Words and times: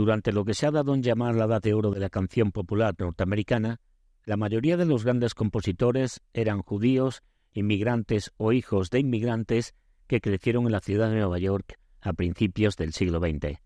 Durante 0.00 0.32
lo 0.32 0.46
que 0.46 0.54
se 0.54 0.66
ha 0.66 0.70
dado 0.70 0.94
en 0.94 1.02
llamar 1.02 1.34
la 1.34 1.44
edad 1.44 1.60
de 1.60 1.74
oro 1.74 1.90
de 1.90 2.00
la 2.00 2.08
canción 2.08 2.52
popular 2.52 2.94
norteamericana, 2.98 3.80
la 4.24 4.38
mayoría 4.38 4.78
de 4.78 4.86
los 4.86 5.04
grandes 5.04 5.34
compositores 5.34 6.22
eran 6.32 6.62
judíos, 6.62 7.22
inmigrantes 7.52 8.32
o 8.38 8.52
hijos 8.52 8.88
de 8.88 9.00
inmigrantes 9.00 9.74
que 10.06 10.22
crecieron 10.22 10.64
en 10.64 10.72
la 10.72 10.80
ciudad 10.80 11.10
de 11.10 11.16
Nueva 11.16 11.38
York 11.38 11.78
a 12.00 12.14
principios 12.14 12.78
del 12.78 12.94
siglo 12.94 13.18
XX. 13.18 13.58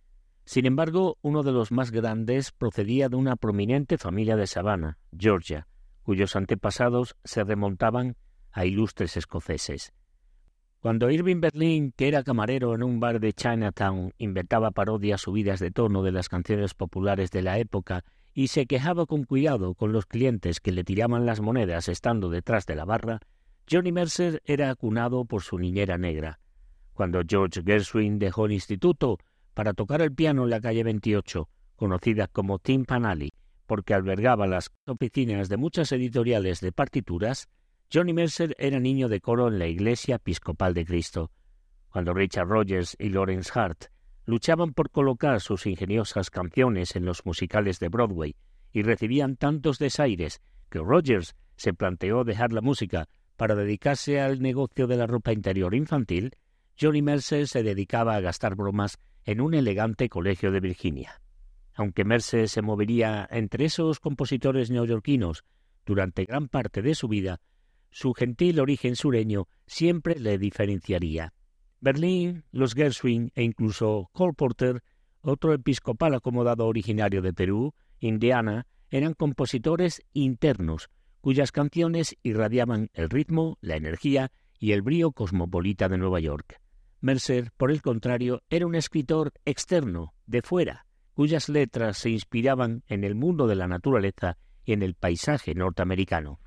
Sin 0.45 0.67
embargo, 0.67 1.19
uno 1.23 1.45
de 1.45 1.53
los 1.53 1.71
más 1.71 1.93
grandes 1.93 2.51
procedía 2.51 3.08
de 3.08 3.14
una 3.14 3.37
prominente 3.37 3.96
familia 3.96 4.35
de 4.35 4.48
Savannah, 4.48 4.98
Georgia, 5.16 5.69
cuyos 6.03 6.35
antepasados 6.35 7.14
se 7.22 7.44
remontaban 7.44 8.16
a 8.51 8.64
ilustres 8.64 9.16
escoceses. 9.16 9.92
Cuando 10.85 11.10
Irving 11.10 11.40
Berlin, 11.40 11.94
que 11.96 12.08
era 12.08 12.22
camarero 12.22 12.74
en 12.74 12.82
un 12.82 13.01
bar 13.01 13.19
de 13.19 13.33
Chinatown, 13.33 14.12
inventaba 14.19 14.71
parodias 14.71 15.22
subidas 15.22 15.58
de 15.58 15.71
tono 15.71 16.02
de 16.02 16.12
las 16.12 16.28
canciones 16.28 16.74
populares 16.74 17.30
de 17.30 17.41
la 17.41 17.59
época 17.59 18.05
y 18.34 18.48
se 18.48 18.66
quejaba 18.66 19.06
con 19.06 19.25
cuidado 19.25 19.73
con 19.73 19.92
los 19.92 20.05
clientes 20.05 20.61
que 20.61 20.73
le 20.73 20.84
tiraban 20.84 21.25
las 21.25 21.41
monedas 21.41 21.89
estando 21.89 22.28
detrás 22.28 22.66
de 22.66 22.77
la 22.77 22.84
barra, 22.84 23.20
Johnny 23.66 23.92
Mercer 23.92 24.42
era 24.45 24.69
acunado 24.69 25.25
por 25.25 25.41
su 25.41 25.59
niñera 25.59 25.97
negra. 25.97 26.39
Cuando 26.92 27.23
George 27.27 27.62
Gershwin 27.64 28.19
dejó 28.19 28.45
el 28.45 28.53
instituto 28.53 29.16
para 29.55 29.73
tocar 29.73 30.03
el 30.03 30.12
piano 30.12 30.45
en 30.45 30.51
la 30.51 30.61
calle 30.61 30.84
28, 30.84 31.48
conocida 31.77 32.27
como 32.27 32.59
Tim 32.59 32.84
Panali, 32.84 33.33
porque 33.66 33.95
albergaba 33.95 34.47
las 34.47 34.70
oficinas 34.84 35.48
de 35.48 35.56
muchas 35.56 35.92
editoriales 35.92 36.61
de 36.61 36.73
partituras, 36.73 37.48
Johnny 37.93 38.12
Mercer 38.12 38.56
era 38.59 38.80
niño 38.80 39.09
de 39.09 39.20
coro 39.20 39.48
en 39.48 39.59
la 39.59 39.66
Iglesia 39.66 40.16
Episcopal 40.16 40.75
de 40.75 40.84
Cristo. 40.84 41.30
Cuando 41.91 42.12
Richard 42.12 42.48
Rogers 42.48 42.97
y 42.98 43.11
Lawrence 43.11 43.51
Hart 43.55 43.84
luchaban 44.27 44.73
por 44.73 44.91
colocar 44.91 45.41
sus 45.41 45.66
ingeniosas 45.66 46.30
canciones 46.30 46.97
en 46.97 47.05
los 47.05 47.25
musicales 47.25 47.78
de 47.78 47.89
Broadway 47.89 48.37
y 48.73 48.83
recibían 48.83 49.37
tantos 49.37 49.78
desaires 49.78 50.41
que 50.70 50.81
Rogers 50.81 51.36
se 51.56 51.72
planteó 51.72 52.25
dejar 52.25 52.53
la 52.53 52.61
música 52.61 53.09
para 53.36 53.55
dedicarse 53.55 54.20
al 54.20 54.41
negocio 54.41 54.87
de 54.87 54.97
la 54.97 55.06
ropa 55.06 55.33
interior 55.33 55.75
infantil, 55.75 56.37
Johnny 56.81 57.03
Mercer 57.03 57.47
se 57.47 57.62
dedicaba 57.62 58.16
a 58.16 58.20
gastar 58.20 58.56
bromas 58.56 58.98
en 59.25 59.41
un 59.41 59.55
elegante 59.55 60.09
colegio 60.09 60.50
de 60.50 60.61
Virginia. 60.61 61.20
Aunque 61.75 62.05
Mercer 62.05 62.48
se 62.48 62.62
movería 62.62 63.28
entre 63.31 63.64
esos 63.66 64.00
compositores 64.00 64.70
neoyorquinos 64.70 65.44
durante 65.84 66.25
gran 66.25 66.48
parte 66.48 66.83
de 66.83 66.94
su 66.94 67.09
vida, 67.09 67.41
su 67.95 68.12
gentil 68.12 68.59
origen 68.59 68.97
sureño 68.97 69.47
siempre 69.69 70.19
le 70.19 70.37
diferenciaría. 70.37 71.33
Berlín, 71.81 72.42
los 72.50 72.75
Gershwin 72.75 73.31
e 73.37 73.45
incluso 73.45 74.11
Cole 74.12 74.33
Porter, 74.33 74.83
otro 75.20 75.55
episcopal 75.55 76.15
acomodado 76.15 76.67
originario 76.67 77.22
de 77.22 77.33
Perú, 77.33 77.72
Indiana, 78.00 78.67
eran 78.91 79.15
compositores 79.15 80.03
internos, 80.12 80.91
cuyas 81.20 81.53
canciones 81.53 82.17
irradiaban 82.25 82.91
el 82.95 83.09
ritmo, 83.11 83.59
la 83.61 83.77
energía 83.77 84.33
y 84.59 84.72
el 84.72 84.83
brío 84.83 85.12
cosmopolita 85.12 85.89
de 85.89 85.97
Nueva 85.97 86.19
York. 86.19 86.61
Mercer, 87.00 87.53
por 87.56 87.70
el 87.70 87.81
contrario, 87.81 88.42
era 88.50 88.67
un 88.67 88.75
escritor 88.75 89.33
externo, 89.45 90.15
de 90.27 90.42
fuera, 90.42 90.87
cuyas 91.12 91.48
letras 91.48 91.98
se 91.98 92.11
inspiraban 92.11 92.83
en 92.89 93.05
el 93.05 93.15
mundo 93.15 93.47
de 93.47 93.55
la 93.55 93.69
naturaleza 93.69 94.37
y 94.65 94.72
en 94.72 94.83
el 94.83 94.95
paisaje 94.95 95.55
norteamericano. 95.55 96.41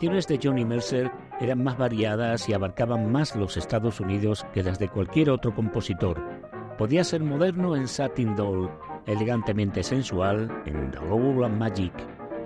Canciones 0.00 0.26
de 0.28 0.40
Johnny 0.42 0.64
Mercer 0.64 1.12
eran 1.42 1.62
más 1.62 1.76
variadas 1.76 2.48
y 2.48 2.54
abarcaban 2.54 3.12
más 3.12 3.36
los 3.36 3.58
Estados 3.58 4.00
Unidos 4.00 4.46
que 4.54 4.62
las 4.62 4.78
de 4.78 4.88
cualquier 4.88 5.28
otro 5.28 5.54
compositor. 5.54 6.18
Podía 6.78 7.04
ser 7.04 7.22
moderno 7.22 7.76
en 7.76 7.86
Satin 7.86 8.34
Doll, 8.34 8.70
elegantemente 9.04 9.82
sensual 9.82 10.50
en 10.64 10.90
The 10.90 11.00
Roll 11.00 11.44
and 11.44 11.58
Magic, 11.58 11.92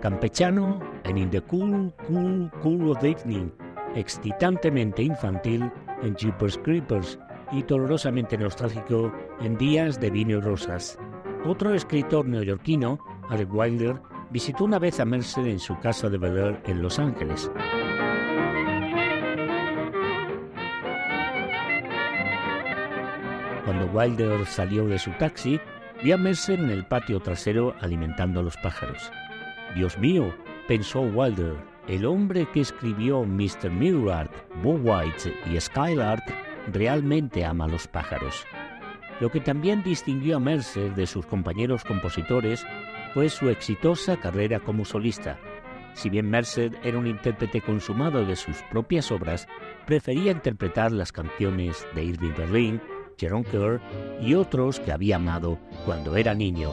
campechano 0.00 0.80
en 1.04 1.16
In 1.16 1.30
the 1.30 1.42
Cool, 1.42 1.94
Cool, 2.08 2.50
Cool 2.60 2.90
of 2.90 2.98
the 2.98 3.10
Evening, 3.10 3.52
excitantemente 3.94 5.04
infantil 5.04 5.70
en 6.02 6.16
Jeepers 6.16 6.58
Creepers 6.58 7.20
y 7.52 7.62
dolorosamente 7.62 8.36
nostálgico 8.36 9.12
en 9.40 9.56
Días 9.56 10.00
de 10.00 10.10
Vino 10.10 10.38
y 10.38 10.40
Rosas. 10.40 10.98
Otro 11.46 11.72
escritor 11.72 12.26
neoyorquino, 12.26 12.98
Alec 13.28 13.54
Wilder, 13.54 14.00
visitó 14.34 14.64
una 14.64 14.80
vez 14.80 14.98
a 14.98 15.04
Mercer 15.04 15.46
en 15.46 15.60
su 15.60 15.78
casa 15.78 16.08
de 16.10 16.18
Bel 16.18 16.58
en 16.66 16.82
Los 16.82 16.98
Ángeles. 16.98 17.48
Cuando 23.64 23.86
Wilder 23.92 24.44
salió 24.44 24.86
de 24.88 24.98
su 24.98 25.12
taxi, 25.12 25.60
vio 26.02 26.16
a 26.16 26.18
Mercer 26.18 26.58
en 26.58 26.70
el 26.70 26.84
patio 26.84 27.20
trasero 27.20 27.76
alimentando 27.80 28.40
a 28.40 28.42
los 28.42 28.56
pájaros. 28.56 29.08
Dios 29.76 29.96
mío, 29.98 30.34
pensó 30.66 31.02
Wilder, 31.02 31.54
el 31.86 32.04
hombre 32.04 32.48
que 32.52 32.62
escribió 32.62 33.22
Mr. 33.22 33.70
Millard, 33.70 34.30
Bo 34.64 34.72
White 34.72 35.32
y 35.48 35.60
Skylark 35.60 36.24
realmente 36.72 37.44
ama 37.44 37.66
a 37.66 37.68
los 37.68 37.86
pájaros. 37.86 38.44
Lo 39.20 39.30
que 39.30 39.38
también 39.38 39.84
distinguió 39.84 40.38
a 40.38 40.40
Mercer 40.40 40.92
de 40.96 41.06
sus 41.06 41.24
compañeros 41.24 41.84
compositores 41.84 42.66
fue 43.14 43.30
su 43.30 43.48
exitosa 43.48 44.16
carrera 44.16 44.58
como 44.58 44.84
solista. 44.84 45.38
Si 45.94 46.10
bien 46.10 46.28
Mercer 46.28 46.76
era 46.82 46.98
un 46.98 47.06
intérprete 47.06 47.60
consumado 47.60 48.26
de 48.26 48.34
sus 48.34 48.56
propias 48.70 49.12
obras, 49.12 49.46
prefería 49.86 50.32
interpretar 50.32 50.90
las 50.90 51.12
canciones 51.12 51.86
de 51.94 52.02
Irving 52.02 52.34
Berlin, 52.36 52.82
Jerome 53.16 53.44
Kerr 53.44 53.80
y 54.20 54.34
otros 54.34 54.80
que 54.80 54.90
había 54.90 55.16
amado 55.16 55.60
cuando 55.86 56.16
era 56.16 56.34
niño. 56.34 56.72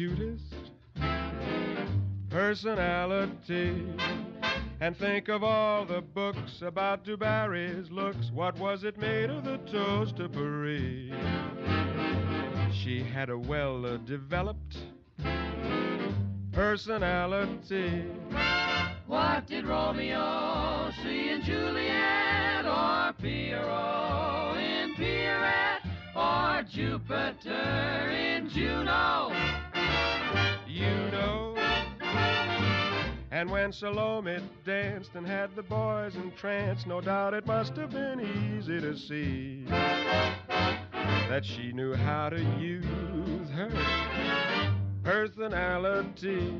Cutest 0.00 0.72
personality. 2.30 3.84
And 4.80 4.96
think 4.96 5.28
of 5.28 5.44
all 5.44 5.84
the 5.84 6.00
books 6.00 6.62
about 6.62 7.04
Dubarry's 7.04 7.90
looks. 7.90 8.30
What 8.32 8.58
was 8.58 8.82
it 8.82 8.96
made 8.96 9.28
of 9.28 9.44
the 9.44 9.58
toast 9.70 10.16
to 10.16 10.30
Paris? 10.30 11.12
She 12.74 13.02
had 13.02 13.28
a 13.28 13.36
well 13.36 13.98
developed 14.06 14.78
personality. 16.52 18.06
What 19.06 19.46
did 19.48 19.66
Romeo 19.66 20.92
see 21.02 21.28
in 21.28 21.42
Juliet, 21.42 22.64
or 22.64 23.12
Pierrot 23.20 24.56
in 24.56 24.94
Pierrette, 24.94 25.84
or 26.16 26.62
Jupiter 26.62 28.08
in 28.08 28.48
Juno. 28.48 29.59
You 30.80 31.10
know. 31.12 31.54
And 33.30 33.50
when 33.50 33.70
Salome 33.70 34.38
danced 34.64 35.14
and 35.14 35.26
had 35.26 35.54
the 35.54 35.62
boys 35.62 36.16
entranced, 36.16 36.86
no 36.86 37.02
doubt 37.02 37.34
it 37.34 37.46
must 37.46 37.76
have 37.76 37.90
been 37.90 38.18
easy 38.20 38.80
to 38.80 38.96
see 38.96 39.64
that 41.28 41.44
she 41.44 41.72
knew 41.72 41.94
how 41.94 42.30
to 42.30 42.42
use 42.58 43.50
her 43.50 43.70
personality. 45.02 46.50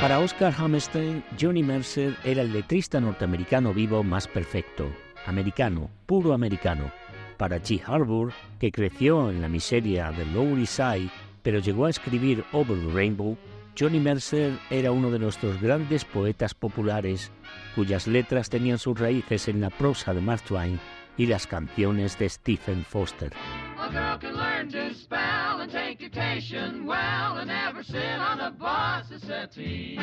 Para 0.00 0.20
Oscar 0.20 0.52
Hammerstein, 0.52 1.24
Johnny 1.38 1.62
Mercer 1.62 2.14
era 2.24 2.42
el 2.42 2.52
letrista 2.52 3.00
norteamericano 3.00 3.72
vivo 3.72 4.02
más 4.02 4.28
perfecto, 4.28 4.92
americano, 5.24 5.88
puro 6.04 6.34
americano. 6.34 6.92
Para 7.36 7.60
G. 7.62 7.82
Harbour, 7.86 8.32
que 8.58 8.72
creció 8.72 9.30
en 9.30 9.42
la 9.42 9.48
miseria 9.48 10.10
del 10.12 10.32
Lower 10.32 10.58
East 10.58 10.76
Side, 10.76 11.10
pero 11.42 11.58
llegó 11.58 11.86
a 11.86 11.90
escribir 11.90 12.44
Over 12.52 12.78
the 12.78 12.92
Rainbow, 12.92 13.36
Johnny 13.78 14.00
Mercer 14.00 14.58
era 14.70 14.90
uno 14.90 15.10
de 15.10 15.18
nuestros 15.18 15.60
grandes 15.60 16.04
poetas 16.04 16.54
populares, 16.54 17.30
cuyas 17.74 18.06
letras 18.06 18.48
tenían 18.48 18.78
sus 18.78 18.98
raíces 18.98 19.48
en 19.48 19.60
la 19.60 19.68
prosa 19.68 20.14
de 20.14 20.22
Mark 20.22 20.42
Twain 20.42 20.80
y 21.18 21.26
las 21.26 21.46
canciones 21.46 22.18
de 22.18 22.28
Stephen 22.28 22.84
Foster. 22.84 23.32
A 23.78 23.90
girl 23.90 24.18
can 24.18 24.34
learn 24.34 24.70
to 24.70 24.94
spell 24.94 25.60
and 25.60 25.70
take 25.70 25.98
dictation 25.98 26.86
well 26.86 27.38
and 27.38 27.48
never 27.48 27.84
sit 27.84 28.18
on 28.18 28.40
a 28.40 28.50
boss's 28.50 29.22
settee. 29.22 29.98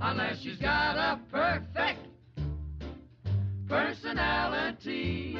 Unless 0.00 0.40
she's 0.42 0.58
got 0.58 0.94
personality. 3.68 5.38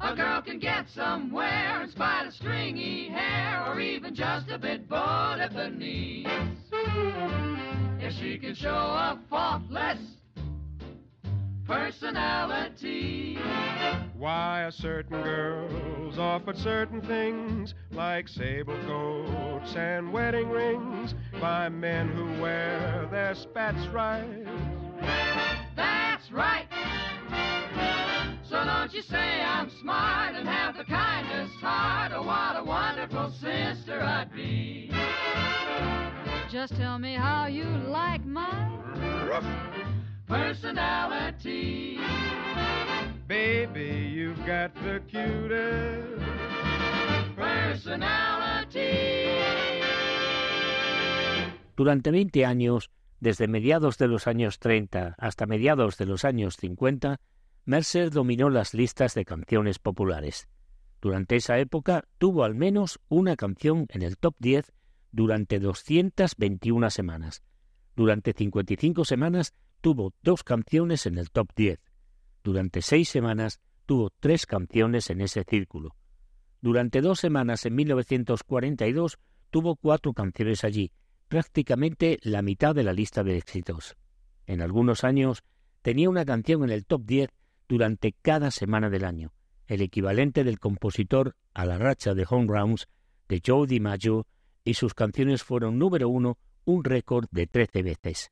A 0.00 0.14
girl 0.14 0.42
can 0.42 0.58
get 0.58 0.88
somewhere 0.90 1.82
in 1.82 1.90
spite 1.90 2.26
of 2.26 2.34
stringy 2.34 3.08
hair 3.08 3.64
or 3.66 3.80
even 3.80 4.14
just 4.14 4.50
a 4.50 4.58
bit 4.58 4.88
bowed 4.88 5.40
at 5.40 5.52
the 5.52 5.68
knees. 5.68 6.26
If 8.00 8.12
she 8.14 8.38
can 8.38 8.54
show 8.54 8.68
a 8.68 9.18
faultless 9.30 9.98
personality. 11.66 13.38
Why 14.16 14.64
a 14.68 14.72
certain 14.72 15.22
girl's 15.22 16.18
offered 16.18 16.58
certain 16.58 17.00
things 17.02 17.74
like 17.92 18.28
sable 18.28 18.78
coats 18.86 19.74
and 19.74 20.12
wedding 20.12 20.50
rings 20.50 21.14
by 21.40 21.68
men 21.68 22.08
who 22.08 22.42
wear 22.42 23.08
their 23.10 23.34
spats 23.34 23.86
right. 23.92 24.44
That's 25.76 26.30
right. 26.30 26.73
Don't 28.84 28.92
you 28.92 29.00
say 29.00 29.40
I'm 29.40 29.70
smart 29.80 30.34
and 30.34 30.46
have 30.46 30.76
the 30.76 30.84
kindest 30.84 31.54
heart. 31.62 32.12
Oh, 32.14 32.20
what 32.20 32.54
a 32.54 32.62
wonderful 32.62 33.30
sister 33.30 33.98
I'd 33.98 34.30
be. 34.30 34.90
Just 36.50 36.76
tell 36.76 36.98
me 36.98 37.14
how 37.14 37.46
you 37.46 37.64
like 37.88 38.26
my 38.26 38.68
personality. 40.28 41.98
Baby, 43.26 44.12
you've 44.12 44.44
got 44.44 44.74
the 44.74 45.00
cutest 45.10 46.22
personality. 47.36 49.30
Durante 51.74 52.10
20 52.10 52.44
años, 52.44 52.90
desde 53.20 53.48
mediados 53.48 53.96
de 53.96 54.08
los 54.08 54.26
años 54.26 54.58
30 54.58 55.14
hasta 55.16 55.46
mediados 55.46 55.96
de 55.96 56.04
los 56.04 56.26
años 56.26 56.58
50, 56.58 57.18
Mercer 57.66 58.10
dominó 58.10 58.50
las 58.50 58.74
listas 58.74 59.14
de 59.14 59.24
canciones 59.24 59.78
populares. 59.78 60.48
Durante 61.00 61.36
esa 61.36 61.58
época 61.58 62.04
tuvo 62.18 62.44
al 62.44 62.54
menos 62.54 63.00
una 63.08 63.36
canción 63.36 63.86
en 63.88 64.02
el 64.02 64.18
top 64.18 64.34
10 64.38 64.72
durante 65.12 65.60
221 65.60 66.90
semanas. 66.90 67.42
Durante 67.96 68.34
55 68.34 69.04
semanas 69.06 69.54
tuvo 69.80 70.12
dos 70.22 70.44
canciones 70.44 71.06
en 71.06 71.16
el 71.16 71.30
top 71.30 71.48
10. 71.56 71.80
Durante 72.42 72.82
seis 72.82 73.08
semanas 73.08 73.60
tuvo 73.86 74.10
tres 74.20 74.44
canciones 74.44 75.08
en 75.08 75.22
ese 75.22 75.44
círculo. 75.44 75.94
Durante 76.60 77.00
dos 77.00 77.20
semanas 77.20 77.64
en 77.64 77.76
1942 77.76 79.18
tuvo 79.50 79.76
cuatro 79.76 80.12
canciones 80.12 80.64
allí, 80.64 80.90
prácticamente 81.28 82.18
la 82.22 82.42
mitad 82.42 82.74
de 82.74 82.82
la 82.82 82.92
lista 82.92 83.22
de 83.22 83.38
éxitos. 83.38 83.96
En 84.46 84.60
algunos 84.60 85.04
años 85.04 85.44
tenía 85.80 86.10
una 86.10 86.24
canción 86.24 86.64
en 86.64 86.70
el 86.70 86.84
top 86.84 87.04
10 87.06 87.30
durante 87.74 88.14
cada 88.22 88.52
semana 88.52 88.88
del 88.88 89.04
año, 89.04 89.32
el 89.66 89.82
equivalente 89.82 90.44
del 90.44 90.60
compositor 90.60 91.34
a 91.54 91.66
la 91.66 91.76
racha 91.76 92.14
de 92.14 92.24
home 92.28 92.46
runs 92.46 92.86
de 93.28 93.42
Joe 93.44 93.66
DiMaggio, 93.66 94.28
y 94.62 94.74
sus 94.74 94.94
canciones 94.94 95.42
fueron 95.42 95.76
número 95.76 96.08
uno 96.08 96.38
un 96.64 96.84
récord 96.84 97.26
de 97.32 97.48
13 97.48 97.82
veces. 97.82 98.30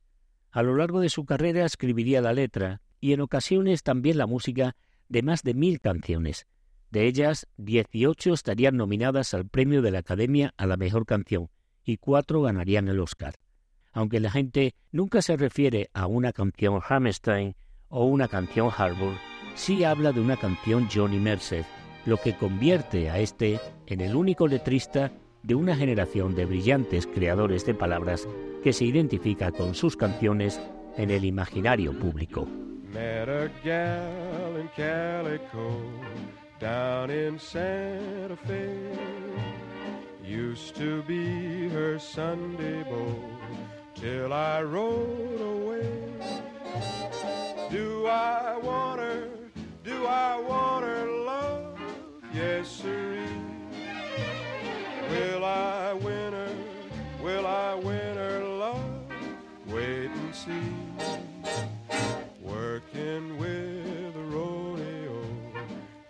A 0.49 0.63
lo 0.63 0.77
largo 0.77 1.01
de 1.01 1.09
su 1.09 1.25
carrera 1.25 1.65
escribiría 1.65 2.21
la 2.21 2.31
letra 2.31 2.79
y 3.01 3.11
en 3.11 3.19
ocasiones 3.19 3.83
también 3.83 4.17
la 4.17 4.27
música 4.27 4.77
de 5.09 5.23
más 5.23 5.43
de 5.43 5.53
mil 5.53 5.81
canciones. 5.81 6.47
De 6.89 7.05
ellas, 7.05 7.45
18 7.57 8.31
estarían 8.31 8.77
nominadas 8.77 9.33
al 9.33 9.49
premio 9.49 9.81
de 9.81 9.91
la 9.91 9.99
Academia 9.99 10.53
a 10.55 10.67
la 10.67 10.77
mejor 10.77 11.05
canción 11.05 11.49
y 11.83 11.97
cuatro 11.97 12.43
ganarían 12.43 12.87
el 12.87 13.01
Oscar. 13.01 13.35
Aunque 13.91 14.21
la 14.21 14.31
gente 14.31 14.73
nunca 14.93 15.21
se 15.21 15.35
refiere 15.35 15.89
a 15.93 16.07
una 16.07 16.31
canción 16.31 16.79
Hammerstein 16.87 17.57
o 17.89 18.05
una 18.05 18.29
canción 18.29 18.69
Harbour, 18.75 19.15
sí 19.55 19.83
habla 19.83 20.11
de 20.11 20.21
una 20.21 20.37
canción 20.37 20.87
Johnny 20.93 21.19
Mercer, 21.19 21.65
lo 22.05 22.17
que 22.17 22.35
convierte 22.35 23.09
a 23.09 23.19
este 23.19 23.59
en 23.87 24.01
el 24.01 24.15
único 24.15 24.47
letrista 24.47 25.11
de 25.41 25.55
una 25.55 25.75
generación 25.75 26.35
de 26.35 26.45
brillantes 26.45 27.07
creadores 27.07 27.65
de 27.65 27.73
palabras 27.73 28.27
que 28.63 28.73
se 28.73 28.85
identifica 28.85 29.51
con 29.51 29.75
sus 29.75 29.97
canciones 29.97 30.59
en 30.97 31.11
el 31.11 31.25
imaginario 31.25 31.97
público. 31.97 32.47
I 50.05 50.39
want 50.39 50.85
her 50.85 51.05
love? 51.05 51.79
Yes, 52.33 52.67
sirree. 52.67 53.27
Will 55.09 55.45
I 55.45 55.93
win 55.93 56.33
her? 56.33 56.55
Will 57.21 57.45
I 57.45 57.75
win 57.75 58.17
her 58.17 58.43
love? 58.43 58.83
Wait 59.67 60.09
and 60.09 60.35
see. 60.35 60.73
Working 62.41 63.37
with 63.37 64.15
a 64.15 64.23
rodeo, 64.23 65.23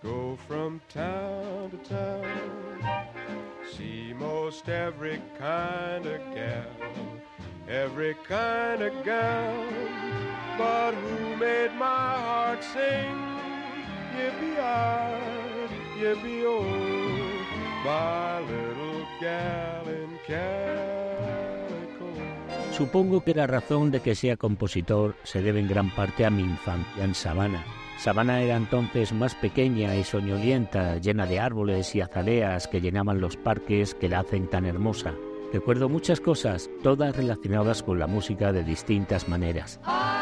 go 0.01 0.37
from 0.47 0.81
town 0.89 1.71
to 1.71 1.77
town. 1.89 2.79
See 3.75 4.13
most 4.13 4.69
every 4.69 5.21
kind 5.37 6.05
of 6.05 6.21
gal, 6.33 6.65
every 7.67 8.15
kind 8.27 8.81
of 8.81 9.03
gal. 9.03 9.65
But 10.57 10.93
who 10.93 11.35
made 11.35 11.73
my 11.75 11.85
heart 11.85 12.63
sing? 12.63 13.33
Yippee-yi, 14.13 16.01
yippee-oh, 16.01 16.63
my 17.83 18.39
little 18.47 19.05
gal 19.19 19.87
in 19.87 20.17
Calico. 20.27 22.05
Supongo 22.71 23.23
que 23.23 23.33
la 23.33 23.47
razón 23.47 23.91
de 23.91 24.01
que 24.01 24.15
sea 24.15 24.37
compositor 24.37 25.15
se 25.23 25.41
debe 25.41 25.59
en 25.59 25.67
gran 25.67 25.89
parte 25.95 26.25
a 26.25 26.29
mi 26.29 26.43
infancia 26.43 27.03
en 27.03 27.15
Savannah. 27.15 27.65
Savannah 27.97 28.41
era 28.41 28.55
entonces 28.55 29.13
más 29.13 29.33
pequeña 29.35 29.95
y 29.95 30.03
soñolienta, 30.03 30.97
llena 30.97 31.25
de 31.25 31.39
árboles 31.39 31.95
y 31.95 32.01
azaleas 32.01 32.67
que 32.67 32.81
llenaban 32.81 33.21
los 33.21 33.37
parques 33.37 33.95
que 33.95 34.09
la 34.09 34.19
hacen 34.19 34.49
tan 34.49 34.65
hermosa. 34.65 35.13
Recuerdo 35.53 35.87
muchas 35.87 36.19
cosas, 36.19 36.69
todas 36.81 37.15
relacionadas 37.15 37.83
con 37.83 37.99
la 37.99 38.07
música 38.07 38.51
de 38.51 38.63
distintas 38.63 39.27
maneras. 39.29 39.79
I'll 39.85 40.12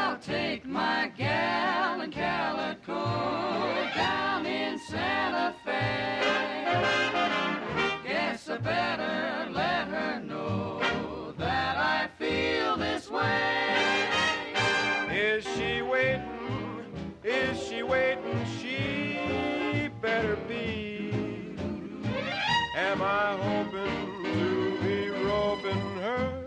am 22.91 23.01
I 23.01 23.37
hoping 23.37 24.23
to 24.33 24.77
be 24.83 25.09
roping 25.23 25.95
her? 26.01 26.43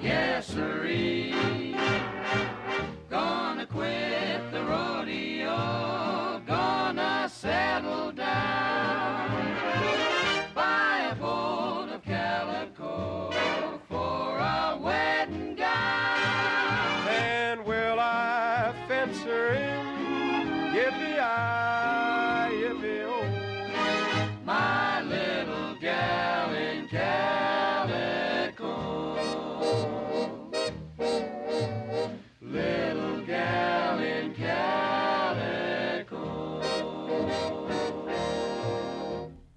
Yes, 0.00 0.46
sirree. 0.46 1.23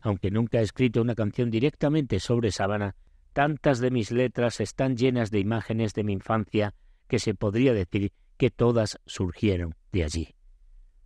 Aunque 0.07 0.31
nunca 0.31 0.59
he 0.59 0.63
escrito 0.63 1.01
una 1.01 1.15
canción 1.15 1.51
directamente 1.51 2.21
sobre 2.21 2.51
Sabana, 2.51 2.95
tantas 3.33 3.79
de 3.79 3.91
mis 3.91 4.09
letras 4.09 4.61
están 4.61 4.95
llenas 4.95 5.31
de 5.31 5.39
imágenes 5.39 5.93
de 5.93 6.05
mi 6.05 6.13
infancia 6.13 6.73
que 7.09 7.19
se 7.19 7.33
podría 7.33 7.73
decir 7.73 8.13
que 8.37 8.49
todas 8.49 9.01
surgieron 9.05 9.75
de 9.91 10.05
allí. 10.05 10.35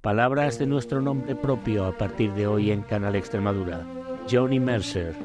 Palabras 0.02 0.60
de 0.60 0.68
nuestro 0.68 1.02
nombre 1.02 1.36
propio 1.36 1.88
a 1.88 1.98
partir 1.98 2.34
de 2.34 2.46
hoy 2.46 2.70
en 2.70 2.84
Canal 2.84 3.16
Extremadura. 3.16 3.88
Johnny 4.30 4.60
Mercer. 4.60 5.16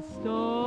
The 0.00 0.06
star 0.22 0.59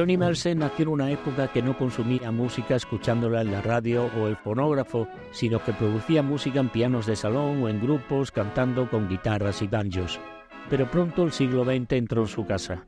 Johnny 0.00 0.16
Mercer 0.16 0.56
nació 0.56 0.84
en 0.84 0.88
una 0.88 1.10
época 1.10 1.52
que 1.52 1.60
no 1.60 1.76
consumía 1.76 2.30
música 2.30 2.74
escuchándola 2.74 3.42
en 3.42 3.52
la 3.52 3.60
radio 3.60 4.06
o 4.18 4.28
el 4.28 4.36
fonógrafo, 4.36 5.06
sino 5.30 5.62
que 5.62 5.74
producía 5.74 6.22
música 6.22 6.58
en 6.58 6.70
pianos 6.70 7.04
de 7.04 7.16
salón 7.16 7.62
o 7.62 7.68
en 7.68 7.82
grupos 7.82 8.32
cantando 8.32 8.88
con 8.88 9.10
guitarras 9.10 9.60
y 9.60 9.66
banjos. 9.66 10.18
Pero 10.70 10.90
pronto 10.90 11.24
el 11.24 11.32
siglo 11.32 11.66
XX 11.66 11.92
entró 11.92 12.22
en 12.22 12.28
su 12.28 12.46
casa. 12.46 12.86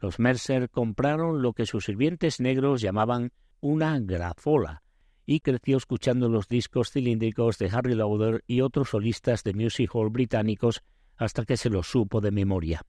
Los 0.00 0.18
Mercer 0.18 0.68
compraron 0.68 1.42
lo 1.42 1.52
que 1.52 1.64
sus 1.64 1.84
sirvientes 1.84 2.40
negros 2.40 2.80
llamaban 2.80 3.30
una 3.60 4.00
grafola 4.00 4.82
y 5.26 5.38
creció 5.38 5.76
escuchando 5.76 6.28
los 6.28 6.48
discos 6.48 6.90
cilíndricos 6.90 7.58
de 7.58 7.70
Harry 7.72 7.94
Lauder 7.94 8.42
y 8.48 8.62
otros 8.62 8.88
solistas 8.88 9.44
de 9.44 9.54
music 9.54 9.94
hall 9.94 10.10
británicos 10.10 10.82
hasta 11.16 11.44
que 11.44 11.56
se 11.56 11.70
los 11.70 11.86
supo 11.86 12.20
de 12.20 12.32
memoria. 12.32 12.82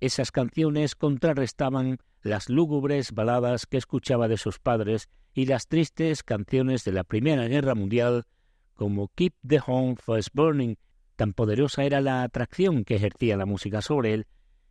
Esas 0.00 0.30
canciones 0.30 0.94
contrarrestaban 0.94 1.98
las 2.22 2.48
lúgubres 2.48 3.12
baladas 3.12 3.66
que 3.66 3.76
escuchaba 3.76 4.28
de 4.28 4.36
sus 4.36 4.58
padres 4.58 5.08
y 5.34 5.46
las 5.46 5.66
tristes 5.66 6.22
canciones 6.22 6.84
de 6.84 6.92
la 6.92 7.04
Primera 7.04 7.48
Guerra 7.48 7.74
Mundial 7.74 8.24
como 8.74 9.08
Keep 9.08 9.34
the 9.46 9.60
Home 9.66 9.96
First 9.96 10.28
Burning. 10.32 10.76
Tan 11.16 11.32
poderosa 11.32 11.82
era 11.82 12.00
la 12.00 12.22
atracción 12.22 12.84
que 12.84 12.94
ejercía 12.94 13.36
la 13.36 13.44
música 13.44 13.82
sobre 13.82 14.14
él, 14.14 14.26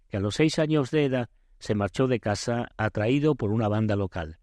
que 0.07 0.15
a 0.15 0.19
los 0.21 0.35
seis 0.35 0.59
años 0.59 0.91
de 0.91 1.05
edad 1.05 1.29
se 1.59 1.75
marchó 1.75 2.07
de 2.07 2.21
casa 2.21 2.69
atraído 2.77 3.35
por 3.35 3.51
una 3.51 3.67
banda 3.67 3.97
local. 3.97 4.39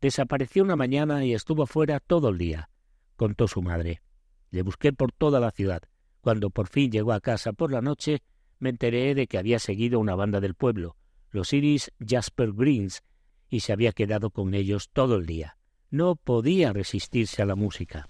Desapareció 0.00 0.64
una 0.64 0.74
mañana 0.74 1.24
y 1.24 1.34
estuvo 1.34 1.66
fuera 1.66 2.00
todo 2.00 2.30
el 2.30 2.38
día, 2.38 2.70
contó 3.16 3.46
su 3.46 3.62
madre. 3.62 4.02
Le 4.50 4.62
busqué 4.62 4.92
por 4.92 5.12
toda 5.12 5.38
la 5.38 5.52
ciudad. 5.52 5.82
Cuando 6.20 6.50
por 6.50 6.66
fin 6.66 6.90
llegó 6.90 7.12
a 7.12 7.20
casa 7.20 7.52
por 7.52 7.70
la 7.70 7.80
noche, 7.80 8.22
me 8.60 8.70
enteré 8.70 9.14
de 9.14 9.26
que 9.26 9.38
había 9.38 9.58
seguido 9.58 9.98
una 9.98 10.14
banda 10.14 10.40
del 10.40 10.54
pueblo, 10.54 10.96
los 11.30 11.52
Iris 11.52 11.90
Jasper 11.98 12.52
Greens, 12.52 13.02
y 13.48 13.60
se 13.60 13.72
había 13.72 13.92
quedado 13.92 14.30
con 14.30 14.54
ellos 14.54 14.90
todo 14.92 15.16
el 15.16 15.26
día. 15.26 15.56
No 15.90 16.14
podía 16.14 16.72
resistirse 16.72 17.42
a 17.42 17.46
la 17.46 17.56
música. 17.56 18.08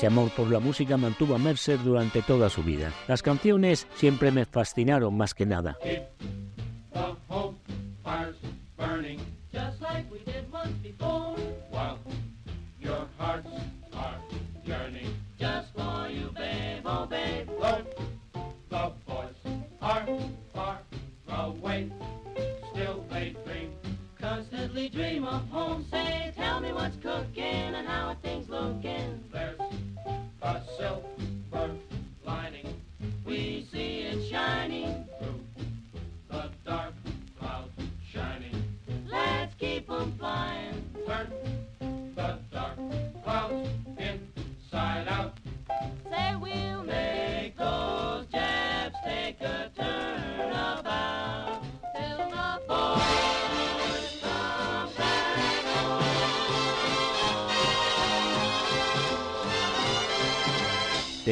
Ese 0.00 0.06
amor 0.06 0.30
por 0.30 0.50
la 0.50 0.60
música 0.60 0.96
mantuvo 0.96 1.34
a 1.34 1.38
Mercer 1.38 1.78
durante 1.84 2.22
toda 2.22 2.48
su 2.48 2.62
vida. 2.62 2.90
Las 3.06 3.20
canciones 3.22 3.86
siempre 3.96 4.30
me 4.30 4.46
fascinaron 4.46 5.14
más 5.14 5.34
que 5.34 5.44
nada. 5.44 5.76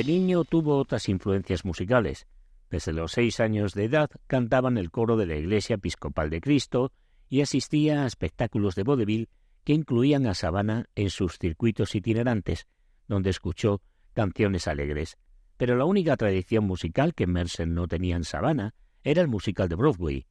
Niño 0.08 0.44
tuvo 0.44 0.78
otras 0.78 1.08
influencias 1.10 1.66
musicales. 1.66 2.26
Desde 2.70 2.94
los 2.94 3.12
seis 3.12 3.40
años 3.40 3.74
de 3.74 3.84
edad 3.84 4.10
cantaba 4.26 4.70
en 4.70 4.78
el 4.78 4.90
coro 4.90 5.18
de 5.18 5.26
la 5.26 5.36
Iglesia 5.36 5.74
Episcopal 5.74 6.30
de 6.30 6.40
Cristo 6.40 6.92
y 7.28 7.42
asistía 7.42 8.02
a 8.02 8.06
espectáculos 8.06 8.74
de 8.74 8.84
vodevil 8.84 9.28
que 9.64 9.74
incluían 9.74 10.26
a 10.26 10.32
Savannah 10.32 10.86
en 10.94 11.10
sus 11.10 11.38
circuitos 11.38 11.94
itinerantes, 11.94 12.66
donde 13.06 13.28
escuchó 13.28 13.82
canciones 14.14 14.66
alegres. 14.66 15.18
Pero 15.58 15.76
la 15.76 15.84
única 15.84 16.16
tradición 16.16 16.64
musical 16.64 17.14
que 17.14 17.26
Mercer 17.26 17.68
no 17.68 17.86
tenía 17.86 18.16
en 18.16 18.24
Savannah 18.24 18.74
era 19.04 19.20
el 19.20 19.28
musical 19.28 19.68
de 19.68 19.74
Broadway. 19.74 20.26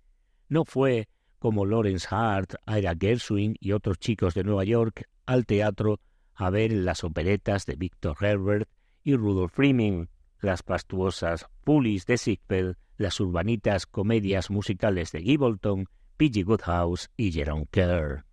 No 0.49 0.65
fue, 0.65 1.07
como 1.37 1.67
Lawrence 1.67 2.07
Hart, 2.09 2.55
Ira 2.65 2.95
Gershwin 2.99 3.55
y 3.59 3.73
otros 3.73 3.99
chicos 3.99 4.33
de 4.33 4.43
Nueva 4.43 4.63
York, 4.63 5.07
al 5.27 5.45
teatro 5.45 5.99
a 6.33 6.49
ver 6.49 6.71
las 6.71 7.03
operetas 7.03 7.67
de 7.67 7.75
Victor 7.75 8.17
Herbert 8.19 8.67
y 9.07 9.15
Rudolf 9.15 9.53
Freeman, 9.53 10.09
las 10.41 10.63
pastuosas 10.63 11.47
Pullis 11.63 12.05
de 12.07 12.17
Ziegfeld, 12.17 12.75
las 12.97 13.21
urbanitas 13.21 13.85
comedias 13.85 14.49
musicales 14.49 15.13
de 15.13 15.21
Gibbleton, 15.21 15.87
P.G. 16.17 16.43
Woodhouse 16.45 17.09
y 17.15 17.31
Jerome 17.31 17.67
Kerr. 17.71 18.26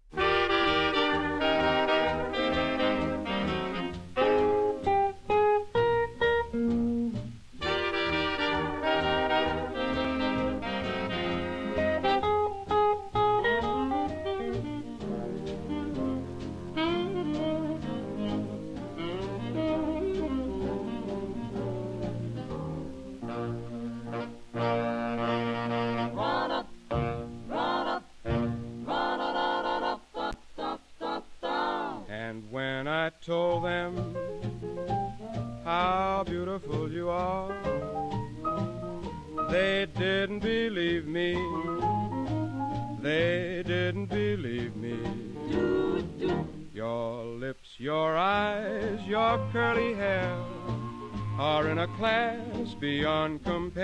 And 32.08 32.50
when 32.50 32.88
I 32.88 33.10
told 33.24 33.64
them 33.64 34.16
how 35.64 36.24
beautiful 36.26 36.90
you 36.90 37.08
are, 37.08 37.52
they 39.50 39.86
didn't 39.96 40.40
believe 40.40 41.06
me. 41.06 41.34
They 43.00 43.62
didn't 43.66 44.06
believe 44.06 44.74
me. 44.76 44.98
Your 46.72 47.24
lips, 47.24 47.68
your 47.78 48.16
eyes, 48.16 49.00
your 49.06 49.38
curly 49.52 49.94
hair 49.94 50.36
are 51.38 51.68
in 51.68 51.78
a 51.78 51.86
class 51.98 52.74
beyond 52.80 53.44
compare. 53.44 53.83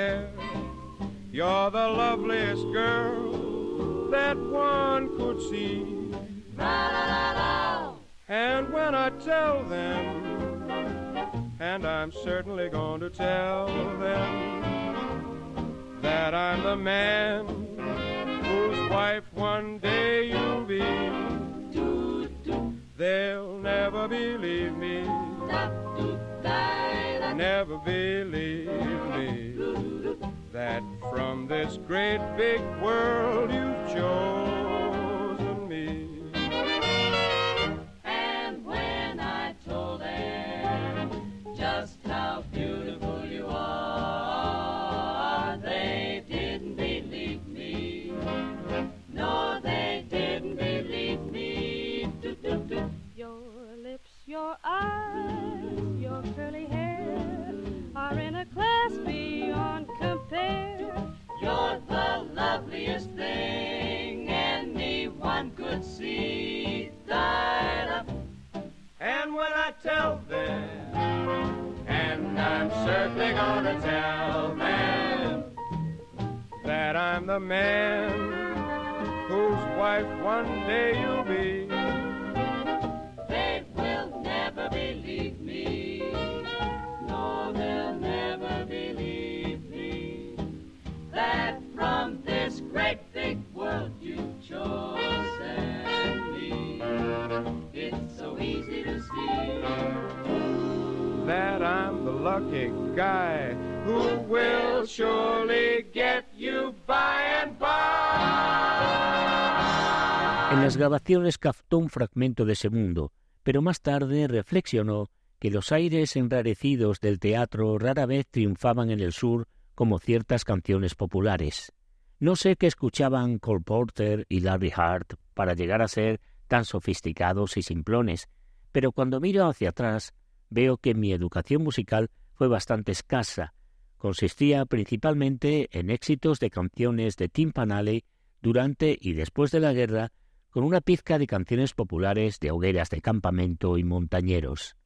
Grabaciones 110.81 111.37
captó 111.37 111.77
un 111.77 111.91
fragmento 111.91 112.47
de 112.47 112.55
ese 112.55 112.71
mundo, 112.71 113.13
pero 113.43 113.61
más 113.61 113.83
tarde 113.83 114.27
reflexionó 114.27 115.11
que 115.39 115.51
los 115.51 115.73
aires 115.73 116.17
enrarecidos 116.17 117.01
del 117.01 117.19
teatro 117.19 117.79
rara 117.79 118.07
vez 118.07 118.27
triunfaban 118.31 118.91
en 118.91 119.01
el 119.01 119.13
sur 119.13 119.47
como 119.75 119.99
ciertas 119.99 120.43
canciones 120.43 120.95
populares. 120.95 121.71
No 122.19 122.35
sé 122.35 122.57
qué 122.57 122.67
escuchaban 122.67 123.39
Cole 123.39 123.61
Porter 123.63 124.25
y 124.31 124.41
Larry 124.41 124.73
Hart 124.75 125.17
para 125.35 125.53
llegar 125.53 125.83
a 125.83 125.89
ser 125.89 126.19
tan 126.49 126.65
sofisticados 126.65 127.59
y 127.59 127.63
simplones, 127.63 128.31
pero 128.73 128.91
cuando 128.91 129.21
miro 129.21 129.47
hacia 129.47 129.69
atrás 129.69 130.15
veo 130.49 130.79
que 130.79 130.95
mi 130.95 131.13
educación 131.13 131.63
musical 131.63 132.09
fue 132.33 132.49
bastante 132.49 132.93
escasa. 132.93 133.53
Consistía 133.99 134.65
principalmente 134.65 135.69
en 135.79 135.91
éxitos 135.91 136.41
de 136.41 136.49
canciones 136.49 137.19
de 137.19 137.29
timpanale 137.29 138.05
durante 138.41 138.97
y 138.99 139.13
después 139.13 139.51
de 139.51 139.61
la 139.61 139.75
guerra, 139.75 140.11
con 140.51 140.65
una 140.65 140.81
pizca 140.81 141.19
de 141.19 141.27
canciones 141.27 141.73
populares 141.73 142.41
de 142.41 142.51
hogueras 142.51 142.91
de 142.91 143.01
campamento 143.01 143.79
y 143.79 143.85
montañeros. 143.85 144.77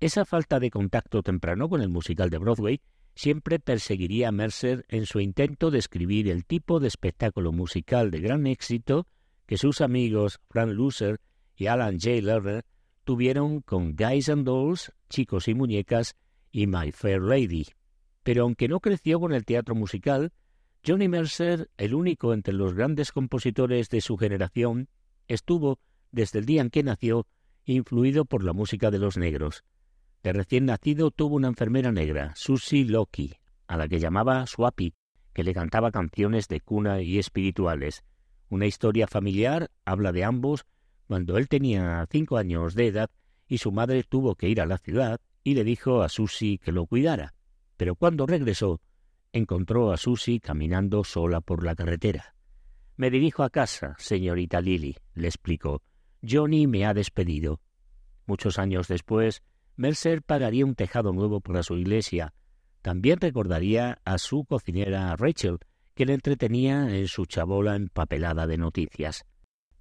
Esa 0.00 0.24
falta 0.24 0.58
de 0.58 0.70
contacto 0.70 1.22
temprano 1.22 1.68
con 1.68 1.80
el 1.80 1.88
musical 1.88 2.30
de 2.30 2.38
Broadway 2.38 2.80
siempre 3.14 3.58
perseguiría 3.58 4.28
a 4.28 4.32
Mercer 4.32 4.84
en 4.88 5.06
su 5.06 5.20
intento 5.20 5.70
de 5.70 5.78
escribir 5.78 6.28
el 6.28 6.44
tipo 6.44 6.80
de 6.80 6.88
espectáculo 6.88 7.52
musical 7.52 8.10
de 8.10 8.20
gran 8.20 8.46
éxito 8.46 9.06
que 9.46 9.58
sus 9.58 9.80
amigos 9.80 10.40
Frank 10.48 10.70
Loser 10.70 11.20
y 11.56 11.66
Alan 11.66 11.98
J. 12.00 12.22
Lerner 12.22 12.64
tuvieron 13.04 13.60
con 13.60 13.94
Guys 13.94 14.28
and 14.28 14.44
Dolls, 14.44 14.92
Chicos 15.08 15.48
y 15.48 15.54
Muñecas 15.54 16.16
y 16.50 16.66
My 16.66 16.92
Fair 16.92 17.20
Lady. 17.20 17.66
Pero 18.22 18.44
aunque 18.44 18.68
no 18.68 18.80
creció 18.80 19.20
con 19.20 19.32
el 19.32 19.44
teatro 19.44 19.74
musical, 19.74 20.32
Johnny 20.84 21.06
Mercer, 21.06 21.70
el 21.76 21.94
único 21.94 22.32
entre 22.34 22.54
los 22.54 22.74
grandes 22.74 23.12
compositores 23.12 23.88
de 23.88 24.00
su 24.00 24.16
generación, 24.16 24.88
estuvo, 25.28 25.78
desde 26.10 26.40
el 26.40 26.44
día 26.44 26.60
en 26.60 26.70
que 26.70 26.82
nació, 26.82 27.28
influido 27.64 28.24
por 28.24 28.42
la 28.42 28.52
música 28.52 28.90
de 28.90 28.98
los 28.98 29.16
negros. 29.16 29.62
De 30.24 30.32
recién 30.32 30.66
nacido 30.66 31.12
tuvo 31.12 31.36
una 31.36 31.46
enfermera 31.46 31.92
negra, 31.92 32.32
Susie 32.34 32.84
Loki, 32.84 33.32
a 33.68 33.76
la 33.76 33.86
que 33.86 34.00
llamaba 34.00 34.44
Swappy, 34.44 34.92
que 35.32 35.44
le 35.44 35.54
cantaba 35.54 35.92
canciones 35.92 36.48
de 36.48 36.60
cuna 36.60 37.00
y 37.00 37.20
espirituales. 37.20 38.02
Una 38.48 38.66
historia 38.66 39.06
familiar 39.06 39.70
habla 39.84 40.10
de 40.10 40.24
ambos 40.24 40.66
cuando 41.06 41.38
él 41.38 41.48
tenía 41.48 42.04
cinco 42.10 42.38
años 42.38 42.74
de 42.74 42.88
edad 42.88 43.10
y 43.46 43.58
su 43.58 43.70
madre 43.70 44.02
tuvo 44.02 44.34
que 44.34 44.48
ir 44.48 44.60
a 44.60 44.66
la 44.66 44.78
ciudad 44.78 45.20
y 45.44 45.54
le 45.54 45.62
dijo 45.62 46.02
a 46.02 46.08
Susie 46.08 46.58
que 46.58 46.72
lo 46.72 46.86
cuidara. 46.86 47.34
Pero 47.76 47.94
cuando 47.94 48.26
regresó, 48.26 48.80
encontró 49.32 49.92
a 49.92 49.96
Susie 49.96 50.40
caminando 50.40 51.04
sola 51.04 51.40
por 51.40 51.64
la 51.64 51.74
carretera. 51.74 52.34
Me 52.96 53.10
dirijo 53.10 53.42
a 53.42 53.50
casa, 53.50 53.94
señorita 53.98 54.60
Lily, 54.60 54.96
le 55.14 55.28
explicó. 55.28 55.82
Johnny 56.22 56.66
me 56.66 56.84
ha 56.84 56.94
despedido. 56.94 57.60
Muchos 58.26 58.58
años 58.58 58.88
después, 58.88 59.42
Mercer 59.76 60.22
pagaría 60.22 60.64
un 60.64 60.74
tejado 60.74 61.12
nuevo 61.12 61.40
para 61.40 61.62
su 61.62 61.76
iglesia. 61.76 62.34
También 62.82 63.20
recordaría 63.20 63.98
a 64.04 64.18
su 64.18 64.44
cocinera 64.44 65.16
Rachel, 65.16 65.58
que 65.94 66.06
le 66.06 66.14
entretenía 66.14 66.94
en 66.94 67.08
su 67.08 67.26
chabola 67.26 67.76
empapelada 67.76 68.46
de 68.46 68.58
noticias. 68.58 69.24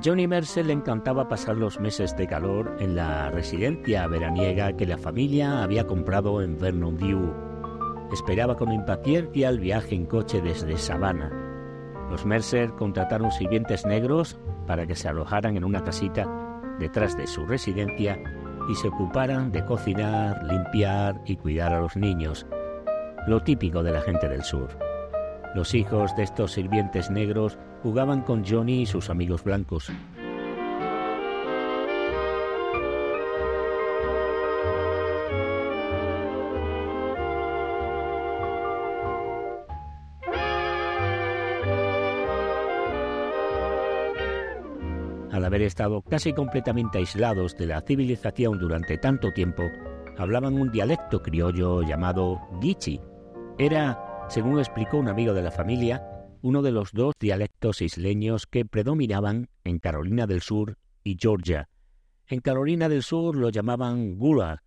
Johnny 0.02 0.26
Mercer 0.26 0.64
le 0.64 0.72
encantaba 0.72 1.28
pasar 1.28 1.56
los 1.56 1.78
meses 1.78 2.16
de 2.16 2.26
calor 2.26 2.74
en 2.80 2.96
la 2.96 3.30
residencia 3.30 4.06
veraniega 4.06 4.74
que 4.74 4.86
la 4.86 4.96
familia 4.96 5.62
había 5.62 5.86
comprado 5.86 6.40
en 6.40 6.58
Vernon 6.58 6.96
View. 6.96 7.34
Esperaba 8.10 8.56
con 8.56 8.72
impaciencia 8.72 9.50
el 9.50 9.60
viaje 9.60 9.94
en 9.94 10.06
coche 10.06 10.40
desde 10.40 10.78
Savannah. 10.78 11.30
Los 12.10 12.24
Mercer 12.24 12.70
contrataron 12.76 13.30
sirvientes 13.30 13.84
negros 13.84 14.38
para 14.66 14.86
que 14.86 14.96
se 14.96 15.08
alojaran 15.08 15.58
en 15.58 15.64
una 15.64 15.84
casita 15.84 16.26
detrás 16.78 17.16
de 17.18 17.26
su 17.26 17.44
residencia 17.44 18.18
y 18.70 18.74
se 18.76 18.88
ocuparan 18.88 19.52
de 19.52 19.64
cocinar, 19.66 20.42
limpiar 20.44 21.20
y 21.26 21.36
cuidar 21.36 21.74
a 21.74 21.80
los 21.80 21.94
niños, 21.96 22.46
lo 23.26 23.42
típico 23.42 23.82
de 23.82 23.92
la 23.92 24.00
gente 24.00 24.28
del 24.28 24.44
sur. 24.44 24.70
Los 25.54 25.74
hijos 25.74 26.16
de 26.16 26.22
estos 26.22 26.52
sirvientes 26.52 27.10
negros 27.10 27.58
jugaban 27.82 28.22
con 28.22 28.44
Johnny 28.44 28.82
y 28.82 28.86
sus 28.86 29.10
amigos 29.10 29.44
blancos. 29.44 29.90
Al 45.32 45.44
haber 45.44 45.62
estado 45.62 46.02
casi 46.02 46.32
completamente 46.32 46.98
aislados 46.98 47.56
de 47.56 47.66
la 47.66 47.80
civilización 47.80 48.58
durante 48.58 48.98
tanto 48.98 49.32
tiempo, 49.32 49.62
hablaban 50.18 50.54
un 50.54 50.70
dialecto 50.70 51.22
criollo 51.22 51.82
llamado 51.82 52.40
Gichi. 52.60 53.00
Era, 53.58 54.26
según 54.28 54.58
explicó 54.58 54.98
un 54.98 55.08
amigo 55.08 55.32
de 55.32 55.42
la 55.42 55.50
familia, 55.50 56.02
uno 56.42 56.62
de 56.62 56.70
los 56.70 56.92
dos 56.92 57.14
dialectos 57.18 57.82
isleños 57.82 58.46
que 58.46 58.64
predominaban 58.64 59.48
en 59.64 59.78
Carolina 59.78 60.26
del 60.26 60.40
Sur 60.40 60.78
y 61.04 61.16
Georgia. 61.18 61.68
En 62.26 62.40
Carolina 62.40 62.88
del 62.88 63.02
Sur 63.02 63.36
lo 63.36 63.50
llamaban 63.50 64.16
Gula 64.16 64.62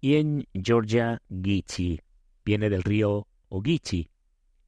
y 0.00 0.16
en 0.16 0.46
Georgia 0.52 1.22
Gichi. 1.30 2.00
Viene 2.44 2.70
del 2.70 2.82
río 2.82 3.26
Ogichi. 3.48 4.10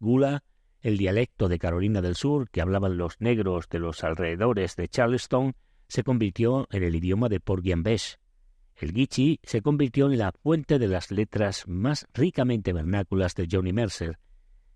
Gula, 0.01 0.45
el 0.81 0.97
dialecto 0.97 1.49
de 1.49 1.59
Carolina 1.59 2.01
del 2.01 2.15
Sur 2.15 2.51
que 2.51 2.61
hablaban 2.61 2.97
los 2.97 3.21
negros 3.21 3.69
de 3.69 3.81
los 3.81 4.05
alrededores 4.05 4.77
de 4.77 4.89
Charleston, 4.89 5.55
se 5.89 6.03
convirtió 6.05 6.69
en 6.71 6.83
el 6.83 6.95
idioma 6.95 7.29
de 7.29 7.41
Porgianbesh. 7.41 8.19
El 8.77 8.93
Gichi 8.93 9.41
se 9.43 9.61
convirtió 9.61 10.11
en 10.11 10.19
la 10.19 10.33
fuente 10.33 10.79
de 10.79 10.87
las 10.87 11.11
letras 11.11 11.67
más 11.67 12.07
ricamente 12.15 12.73
vernáculas 12.73 13.35
de 13.35 13.49
Johnny 13.51 13.73
Mercer. 13.73 14.19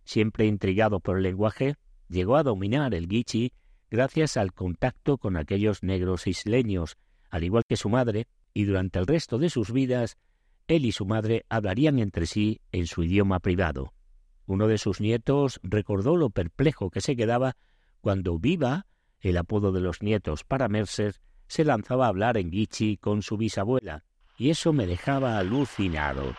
Siempre 0.04 0.46
intrigado 0.46 1.00
por 1.00 1.16
el 1.16 1.22
lenguaje, 1.22 1.76
llegó 2.08 2.36
a 2.36 2.42
dominar 2.42 2.94
el 2.94 3.08
Gichi 3.08 3.52
gracias 3.90 4.36
al 4.36 4.52
contacto 4.52 5.18
con 5.18 5.36
aquellos 5.36 5.82
negros 5.82 6.26
isleños, 6.26 6.96
al 7.30 7.44
igual 7.44 7.64
que 7.66 7.76
su 7.76 7.88
madre, 7.88 8.26
y 8.54 8.64
durante 8.64 8.98
el 8.98 9.06
resto 9.06 9.38
de 9.38 9.50
sus 9.50 9.72
vidas, 9.72 10.16
él 10.66 10.84
y 10.84 10.92
su 10.92 11.06
madre 11.06 11.44
hablarían 11.48 11.98
entre 11.98 12.26
sí 12.26 12.60
en 12.72 12.86
su 12.86 13.02
idioma 13.02 13.40
privado. 13.40 13.92
Uno 14.46 14.66
de 14.66 14.78
sus 14.78 15.00
nietos 15.00 15.60
recordó 15.62 16.16
lo 16.16 16.30
perplejo 16.30 16.90
que 16.90 17.00
se 17.00 17.16
quedaba 17.16 17.56
cuando 18.00 18.38
Viva, 18.38 18.86
el 19.20 19.36
apodo 19.36 19.72
de 19.72 19.80
los 19.80 20.02
nietos 20.02 20.44
para 20.44 20.68
Mercer, 20.68 21.16
se 21.46 21.64
lanzaba 21.64 22.06
a 22.06 22.08
hablar 22.08 22.36
en 22.36 22.50
Gichi 22.50 22.96
con 22.96 23.22
su 23.22 23.36
bisabuela, 23.36 24.04
y 24.36 24.50
eso 24.50 24.72
me 24.72 24.86
dejaba 24.86 25.38
alucinado. 25.38 26.34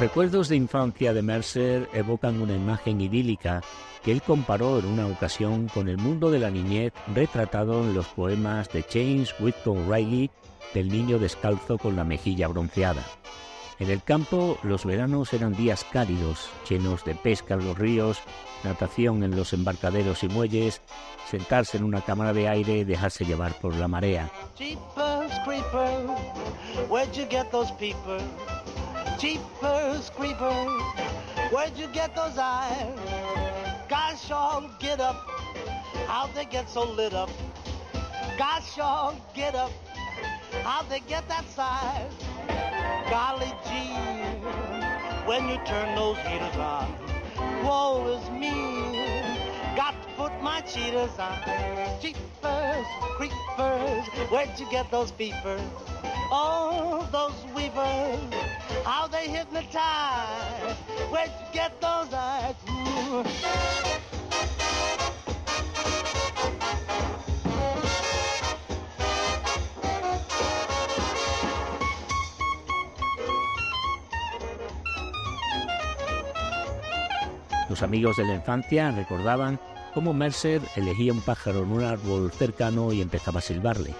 Los 0.00 0.08
recuerdos 0.08 0.48
de 0.48 0.56
infancia 0.56 1.12
de 1.12 1.20
Mercer 1.20 1.86
evocan 1.92 2.40
una 2.40 2.54
imagen 2.54 3.02
idílica 3.02 3.60
que 4.02 4.12
él 4.12 4.22
comparó 4.22 4.78
en 4.78 4.86
una 4.86 5.06
ocasión 5.06 5.68
con 5.68 5.90
el 5.90 5.98
mundo 5.98 6.30
de 6.30 6.38
la 6.38 6.48
niñez 6.48 6.94
retratado 7.14 7.82
en 7.82 7.92
los 7.92 8.06
poemas 8.06 8.72
de 8.72 8.82
James 8.82 9.34
Whitcomb 9.38 9.92
Riley 9.92 10.30
del 10.72 10.88
niño 10.88 11.18
descalzo 11.18 11.76
con 11.76 11.96
la 11.96 12.04
mejilla 12.04 12.48
bronceada. 12.48 13.04
En 13.80 13.88
el 13.88 14.02
campo 14.02 14.58
los 14.62 14.84
veranos 14.84 15.32
eran 15.32 15.56
días 15.56 15.86
cálidos, 15.90 16.50
llenos 16.68 17.02
de 17.02 17.14
pesca 17.14 17.54
en 17.54 17.64
los 17.64 17.78
ríos, 17.78 18.18
natación 18.62 19.22
en 19.22 19.34
los 19.34 19.54
embarcaderos 19.54 20.22
y 20.22 20.28
muelles, 20.28 20.82
sentarse 21.30 21.78
en 21.78 21.84
una 21.84 22.02
cámara 22.02 22.34
de 22.34 22.46
aire 22.46 22.78
y 22.78 22.84
dejarse 22.84 23.24
llevar 23.24 23.54
por 23.54 23.74
la 23.74 23.88
marea. 23.88 24.30
Golly 43.10 43.52
gee, 43.66 43.92
when 45.26 45.48
you 45.48 45.58
turn 45.64 45.96
those 45.96 46.16
heaters 46.18 46.54
on, 46.54 46.94
woe 47.64 48.06
is 48.06 48.30
me. 48.30 48.52
Got 49.74 50.00
to 50.00 50.08
put 50.16 50.40
my 50.40 50.60
cheaters 50.60 51.18
on. 51.18 51.36
Jeepers, 52.00 52.86
creepers, 53.16 54.06
where'd 54.30 54.56
you 54.60 54.70
get 54.70 54.92
those 54.92 55.10
peepers? 55.10 55.60
Oh, 56.30 57.08
those 57.10 57.34
weavers, 57.52 58.32
how 58.84 59.08
they 59.08 59.26
hypnotize. 59.26 60.76
Where'd 61.10 61.30
you 61.30 61.46
get 61.52 61.80
those 61.80 62.14
eyes? 62.14 62.54
Ooh. 62.70 63.99
Los 77.80 77.88
amigos 77.88 78.18
de 78.18 78.26
la 78.26 78.34
infancia 78.34 78.90
recordaban 78.90 79.58
cómo 79.94 80.12
Mercer 80.12 80.60
elegía 80.76 81.14
un 81.14 81.22
pájaro 81.22 81.60
en 81.62 81.72
un 81.72 81.82
árbol 81.82 82.30
cercano 82.30 82.92
y 82.92 83.00
empezaba 83.00 83.38
a 83.38 83.42
silbarle. 83.42 83.94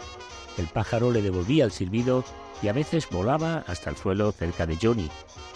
El 0.58 0.66
pájaro 0.66 1.10
le 1.10 1.22
devolvía 1.22 1.64
el 1.64 1.70
silbido 1.70 2.22
y 2.62 2.68
a 2.68 2.74
veces 2.74 3.08
volaba 3.08 3.64
hasta 3.66 3.88
el 3.88 3.96
suelo 3.96 4.32
cerca 4.32 4.66
de 4.66 4.76
Johnny, 4.76 5.08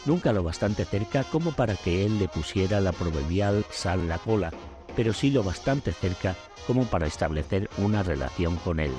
nunca 0.06 0.32
lo 0.32 0.42
bastante 0.42 0.86
cerca 0.86 1.24
como 1.24 1.52
para 1.52 1.76
que 1.76 2.06
él 2.06 2.18
le 2.18 2.28
pusiera 2.28 2.80
la 2.80 2.92
proverbial 2.92 3.62
sal 3.68 4.00
en 4.00 4.08
la 4.08 4.16
cola, 4.16 4.50
pero 4.96 5.12
sí 5.12 5.30
lo 5.30 5.42
bastante 5.42 5.92
cerca 5.92 6.34
como 6.66 6.84
para 6.84 7.06
establecer 7.06 7.68
una 7.76 8.02
relación 8.02 8.56
con 8.56 8.80
él. 8.80 8.92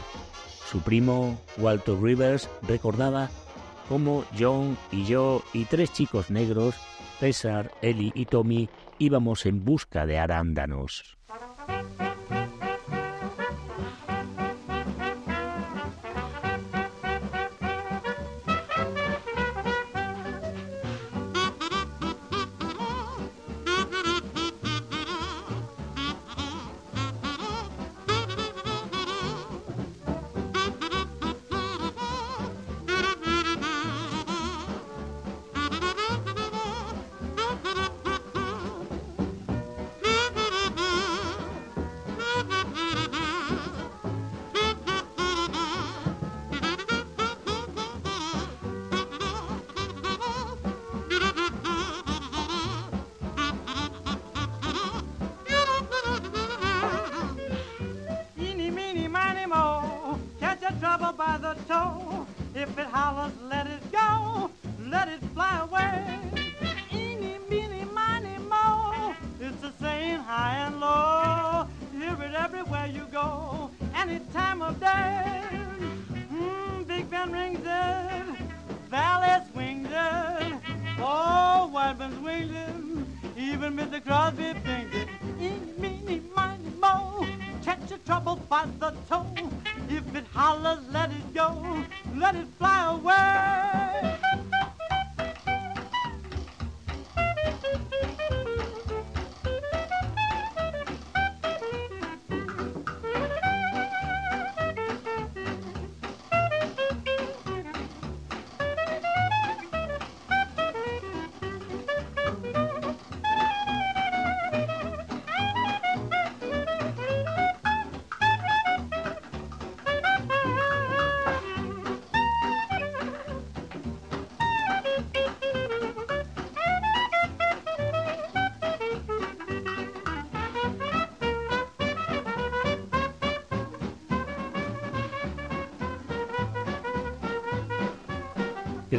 Su 0.70 0.82
primo, 0.82 1.42
Walter 1.58 2.00
Rivers, 2.00 2.48
recordaba 2.62 3.32
cómo 3.90 4.24
John 4.38 4.78
y 4.92 5.06
yo 5.06 5.42
y 5.52 5.66
tres 5.66 5.92
chicos 5.94 6.30
negros, 6.30 6.76
César, 7.20 7.72
Ellie 7.82 8.12
y 8.14 8.26
Tommy, 8.26 8.70
íbamos 9.00 9.46
en 9.46 9.64
busca 9.64 10.06
de 10.06 10.20
arándanos. 10.20 11.18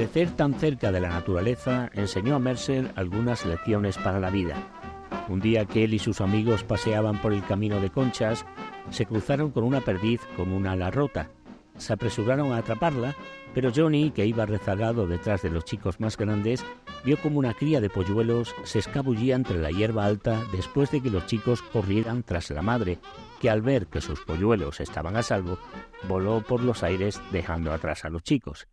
Crecer 0.07 0.37
tan 0.37 0.55
cerca 0.55 0.93
de 0.93 1.01
la 1.01 1.09
naturaleza 1.09 1.91
enseñó 1.93 2.37
a 2.37 2.39
Mercer 2.39 2.93
algunas 2.95 3.45
lecciones 3.45 3.99
para 3.99 4.21
la 4.21 4.31
vida. 4.31 4.55
Un 5.29 5.41
día 5.41 5.65
que 5.65 5.83
él 5.83 5.95
y 5.95 5.99
sus 5.99 6.21
amigos 6.21 6.63
paseaban 6.63 7.21
por 7.21 7.33
el 7.33 7.45
camino 7.45 7.81
de 7.81 7.91
conchas, 7.91 8.47
se 8.91 9.05
cruzaron 9.05 9.51
con 9.51 9.65
una 9.65 9.81
perdiz 9.81 10.21
con 10.37 10.53
una 10.53 10.73
ala 10.73 10.93
rota. 10.93 11.31
Se 11.77 11.93
apresuraron 11.93 12.53
a 12.53 12.59
atraparla, 12.59 13.17
pero 13.53 13.73
Johnny, 13.75 14.13
que 14.13 14.27
iba 14.27 14.47
rezagado 14.47 15.09
detrás 15.09 15.43
de 15.43 15.51
los 15.51 15.65
chicos 15.65 15.99
más 15.99 16.17
grandes, 16.17 16.65
vio 17.05 17.17
como 17.17 17.41
una 17.41 17.55
cría 17.55 17.81
de 17.81 17.91
polluelos 17.91 18.55
se 18.63 18.79
escabullía 18.79 19.35
entre 19.35 19.59
la 19.59 19.73
hierba 19.73 20.05
alta 20.05 20.41
después 20.53 20.93
de 20.93 21.01
que 21.01 21.11
los 21.11 21.27
chicos 21.27 21.63
corrieran 21.63 22.23
tras 22.23 22.49
la 22.51 22.63
madre, 22.63 23.01
que 23.41 23.51
al 23.51 23.61
ver 23.61 23.89
que 23.89 24.01
sus 24.01 24.21
polluelos 24.21 24.79
estaban 24.79 25.17
a 25.17 25.25
salvo, 25.25 25.59
voló 26.07 26.45
por 26.45 26.63
los 26.63 26.85
aires 26.85 27.21
dejando 27.33 27.73
atrás 27.73 28.05
a 28.05 28.09
los 28.09 28.23
chicos. 28.23 28.69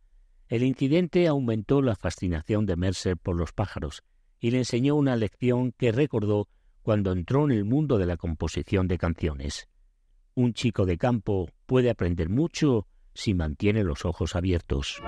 El 0.54 0.62
incidente 0.62 1.28
aumentó 1.28 1.82
la 1.82 1.96
fascinación 1.96 2.68
de 2.68 2.76
Mercer 2.76 3.18
por 3.18 3.36
los 3.36 3.54
pájaros 3.54 4.04
y 4.40 4.52
le 4.52 4.60
enseñó 4.60 4.96
una 4.96 5.16
lección 5.16 5.72
que 5.72 5.92
recordó 5.92 6.48
cuando 6.84 7.12
entró 7.12 7.46
en 7.46 7.54
el 7.54 7.66
mundo 7.66 7.98
de 7.98 8.06
la 8.06 8.18
composición 8.18 8.88
de 8.88 9.00
canciones. 9.00 9.68
Un 10.36 10.54
chico 10.54 10.86
de 10.86 11.00
campo 11.00 11.50
puede 11.66 11.90
aprender 11.90 12.30
mucho 12.30 12.86
si 13.16 13.34
mantiene 13.34 13.84
los 13.84 14.06
ojos 14.06 14.36
abiertos. 14.36 15.02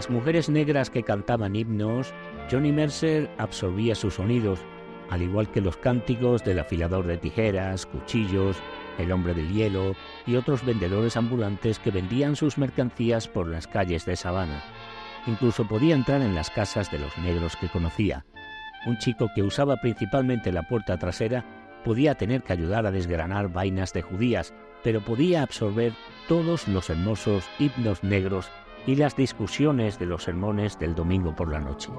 Las 0.00 0.08
mujeres 0.08 0.48
negras 0.48 0.88
que 0.88 1.02
cantaban 1.02 1.54
himnos, 1.54 2.14
Johnny 2.50 2.72
Mercer 2.72 3.30
absorbía 3.36 3.94
sus 3.94 4.14
sonidos, 4.14 4.58
al 5.10 5.20
igual 5.20 5.52
que 5.52 5.60
los 5.60 5.76
cánticos 5.76 6.42
del 6.42 6.58
afilador 6.58 7.06
de 7.06 7.18
tijeras, 7.18 7.84
cuchillos, 7.84 8.56
el 8.96 9.12
hombre 9.12 9.34
del 9.34 9.52
hielo 9.52 9.94
y 10.26 10.36
otros 10.36 10.64
vendedores 10.64 11.18
ambulantes 11.18 11.78
que 11.78 11.90
vendían 11.90 12.34
sus 12.34 12.56
mercancías 12.56 13.28
por 13.28 13.46
las 13.46 13.66
calles 13.66 14.06
de 14.06 14.16
Savannah. 14.16 14.64
Incluso 15.26 15.68
podía 15.68 15.96
entrar 15.96 16.22
en 16.22 16.34
las 16.34 16.48
casas 16.48 16.90
de 16.90 16.98
los 16.98 17.18
negros 17.18 17.54
que 17.56 17.68
conocía. 17.68 18.24
Un 18.86 18.96
chico 18.96 19.28
que 19.34 19.42
usaba 19.42 19.76
principalmente 19.82 20.50
la 20.50 20.62
puerta 20.62 20.98
trasera 20.98 21.44
podía 21.84 22.14
tener 22.14 22.42
que 22.42 22.54
ayudar 22.54 22.86
a 22.86 22.90
desgranar 22.90 23.52
vainas 23.52 23.92
de 23.92 24.00
judías, 24.00 24.54
pero 24.82 25.02
podía 25.02 25.42
absorber 25.42 25.92
todos 26.26 26.68
los 26.68 26.88
hermosos 26.88 27.44
himnos 27.58 28.02
negros 28.02 28.50
y 28.86 28.96
las 28.96 29.16
discusiones 29.16 29.98
de 29.98 30.06
los 30.06 30.24
sermones 30.24 30.78
del 30.78 30.94
domingo 30.94 31.34
por 31.34 31.50
la 31.50 31.60
noche. 31.60 31.90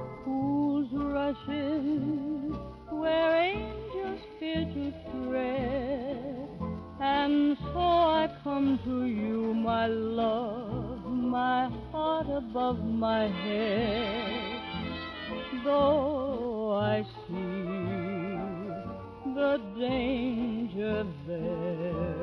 The 19.34 19.58
danger 19.80 21.06
there, 21.26 22.21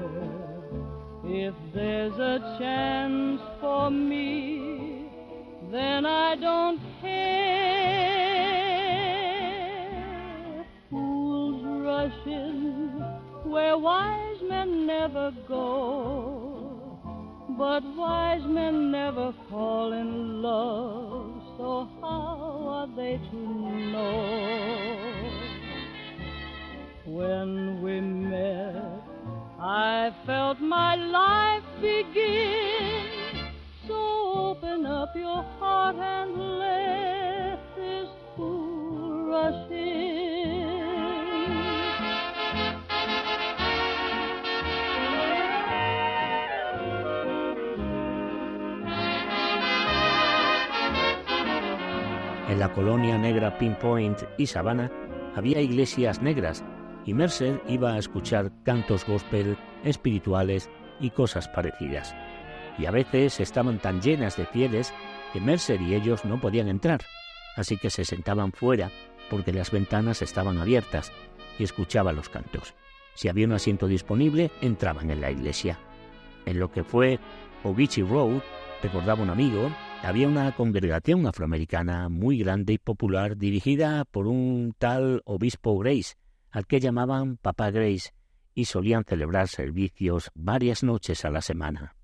if 1.31 1.55
there's 1.75 2.19
a 2.19 2.57
chance 2.59 3.41
for 3.61 3.91
me, 3.91 5.07
then 5.71 6.07
I 6.07 6.35
don't 6.37 6.81
care. 7.03 7.59
Fools 10.89 11.63
rushing 11.85 13.05
where 13.45 13.77
wise 13.77 14.41
men 14.49 14.87
never 14.87 15.31
go, 15.47 16.99
but 17.59 17.83
wise 17.95 18.47
men 18.47 18.91
never 18.91 19.35
fall 19.51 19.93
in 19.93 20.41
love, 20.41 21.43
so 21.59 21.89
how 22.01 22.65
are 22.69 22.87
they 22.97 23.21
to 23.31 23.37
know? 23.93 24.15
When 27.05 27.83
we 27.83 28.01
met, 28.01 28.98
I 29.71 30.11
felt 30.25 30.61
my 30.61 30.97
life 30.97 31.63
begin. 31.79 33.05
So 33.87 33.97
open 34.49 34.87
up 34.87 35.15
your 35.15 35.45
heart 35.61 35.97
and 35.97 36.59
let 36.59 37.59
this 37.77 38.09
fool 38.35 39.27
rush 39.29 39.71
in. 39.71 39.99
En 52.49 52.59
la 52.59 52.73
colonia 52.73 53.19
negra 53.19 53.59
Pinpoint 53.59 54.23
y 54.39 54.47
Savannah 54.47 54.91
había 55.37 55.61
iglesias 55.61 56.23
negras 56.23 56.65
y 57.09 57.15
Mercer 57.15 57.63
iba 57.67 57.95
a 57.95 57.99
escuchar 57.99 58.53
cantos 58.65 59.07
gospel, 59.07 59.57
espirituales 59.83 60.69
y 61.01 61.09
cosas 61.09 61.49
parecidas. 61.49 62.15
Y 62.77 62.85
a 62.85 62.91
veces 62.91 63.41
estaban 63.41 63.79
tan 63.79 64.03
llenas 64.03 64.37
de 64.37 64.45
fieles 64.45 64.93
que 65.33 65.41
Mercer 65.41 65.81
y 65.81 65.95
ellos 65.95 66.27
no 66.27 66.39
podían 66.39 66.69
entrar, 66.69 67.01
así 67.57 67.79
que 67.79 67.89
se 67.89 68.05
sentaban 68.05 68.53
fuera 68.53 68.91
porque 69.31 69.55
las 69.55 69.71
ventanas 69.71 70.21
estaban 70.21 70.59
abiertas 70.59 71.11
y 71.59 71.65
escuchaban 71.65 72.15
los 72.15 72.29
cantos. 72.29 72.75
Si 73.15 73.31
había 73.31 73.47
un 73.47 73.55
asiento 73.55 73.87
disponible, 73.87 74.51
entraban 74.61 75.11
en 75.11 75.23
la 75.23 75.31
iglesia. 75.31 75.79
En 76.45 76.59
lo 76.59 76.71
que 76.71 76.85
fue 76.85 77.19
Ogeechee 77.65 78.05
Road, 78.05 78.43
recordaba 78.83 79.23
un 79.23 79.31
amigo, 79.31 79.71
había 80.03 80.29
una 80.29 80.55
congregación 80.55 81.27
afroamericana 81.27 82.11
muy 82.11 82.39
grande 82.39 82.75
y 82.75 82.79
popular 82.79 83.39
dirigida 83.39 84.05
por 84.05 84.27
un 84.27 84.75
tal 84.79 85.23
obispo 85.25 85.79
Grace, 85.79 86.17
al 86.59 86.67
que 86.67 86.81
llamaban 86.81 87.37
Papá 87.37 87.71
Grace, 87.71 88.11
y 88.53 88.65
solían 88.65 89.05
celebrar 89.05 89.47
servicios 89.47 90.33
varias 90.35 90.83
noches 90.83 91.25
a 91.25 91.31
la 91.31 91.41
semana. 91.41 91.95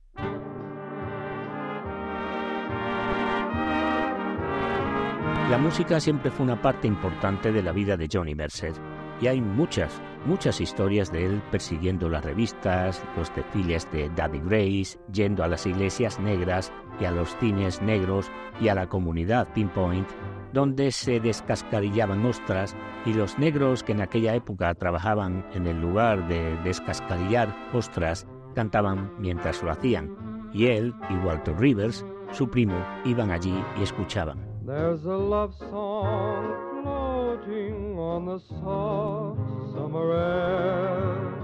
La 5.50 5.58
música 5.58 5.98
siempre 5.98 6.30
fue 6.30 6.46
una 6.46 6.62
parte 6.62 6.86
importante 6.86 7.50
de 7.50 7.64
la 7.64 7.72
vida 7.72 7.96
de 7.96 8.08
Johnny 8.10 8.36
Mercer, 8.36 8.74
y 9.20 9.26
hay 9.26 9.40
muchas, 9.40 10.00
muchas 10.24 10.60
historias 10.60 11.10
de 11.10 11.26
él 11.26 11.42
persiguiendo 11.50 12.08
las 12.08 12.24
revistas, 12.24 13.02
los 13.16 13.34
desfiles 13.34 13.90
de 13.90 14.08
Daddy 14.10 14.38
Grace, 14.38 15.00
yendo 15.12 15.42
a 15.42 15.48
las 15.48 15.66
iglesias 15.66 16.20
negras 16.20 16.72
y 17.00 17.06
a 17.06 17.10
los 17.10 17.36
cines 17.38 17.82
negros 17.82 18.30
y 18.60 18.68
a 18.68 18.76
la 18.76 18.86
comunidad 18.86 19.52
Pinpoint, 19.52 20.06
donde 20.54 20.90
se 20.92 21.20
descascarillaban 21.20 22.24
ostras 22.24 22.74
y 23.04 23.12
los 23.12 23.38
negros 23.38 23.82
que 23.82 23.92
en 23.92 24.00
aquella 24.00 24.34
época 24.34 24.74
trabajaban 24.74 25.44
en 25.52 25.66
el 25.66 25.80
lugar 25.80 26.26
de 26.28 26.56
descascarillar 26.62 27.54
ostras 27.74 28.26
cantaban 28.54 29.12
mientras 29.18 29.62
lo 29.62 29.70
hacían. 29.70 30.16
Y 30.54 30.66
él 30.66 30.94
y 31.10 31.14
Walter 31.26 31.58
Rivers, 31.58 32.06
su 32.30 32.48
primo, 32.48 32.76
iban 33.04 33.30
allí 33.32 33.54
y 33.78 33.82
escuchaban. 33.82 34.38
There's 34.64 35.04
a 35.04 35.16
love 35.16 35.52
song 35.58 36.82
floating 36.82 37.98
on 37.98 38.24
the 38.24 38.38
soft 38.38 39.38
summer 39.74 40.12
air. 40.12 41.34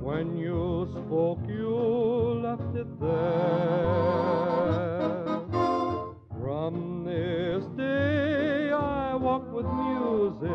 When 0.00 0.36
you 0.36 0.86
spoke, 0.92 1.40
you 1.48 2.42
left 2.42 2.76
it 2.76 2.86
there. 3.00 3.54
From 6.38 6.93
this 7.04 7.64
day, 7.76 8.72
I 8.72 9.14
walk 9.14 9.52
with 9.52 9.66
music, 9.66 10.50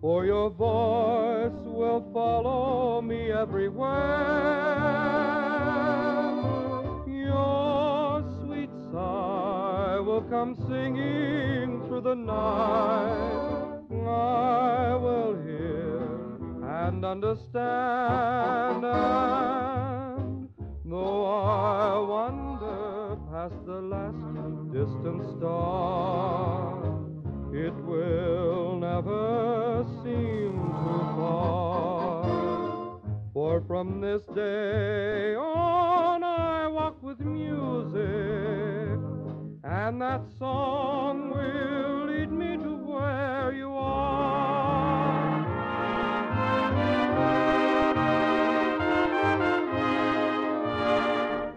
for 0.00 0.24
your 0.24 0.50
voice 0.50 1.52
will 1.64 2.02
follow 2.12 3.00
me 3.02 3.30
everywhere. 3.30 3.90
Your 7.06 8.22
sweet 8.44 8.70
sigh 8.90 9.98
will 10.00 10.22
come 10.30 10.54
singing 10.68 11.82
through 11.86 12.02
the 12.02 12.14
night. 12.14 13.42
I 14.06 14.94
will 14.96 15.34
hear 15.44 16.00
and 16.62 17.04
understand. 17.04 18.84
And 18.84 20.48
though 20.84 21.26
I 21.26 21.98
wander 21.98 22.51
past 23.32 23.64
the 23.64 23.80
last 23.80 24.22
distant 24.74 25.22
star, 25.38 26.84
it 27.50 27.74
will 27.86 28.76
never 28.76 29.86
seem 30.02 30.52
too 30.52 31.04
far. 31.16 33.00
For 33.32 33.62
from 33.66 34.02
this 34.02 34.22
day 34.34 35.34
on, 35.34 36.22
I 36.22 36.66
walk 36.68 37.02
with 37.02 37.20
music, 37.20 39.00
and 39.64 40.02
that 40.02 40.20
song 40.38 41.30
will 41.30 42.04
lead 42.12 42.30
me 42.30 42.58
to 42.58 42.76
where 42.84 43.50
you 43.54 43.72
are. 43.72 44.42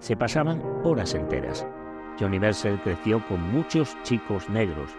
Se 0.05 0.15
pasaban 0.15 0.61
horas 0.83 1.15
enteras. 1.15 1.65
Johnny 2.19 2.39
Mercer 2.39 2.79
creció 2.83 3.27
con 3.27 3.41
muchos 3.41 3.97
chicos 4.03 4.47
negros. 4.51 4.91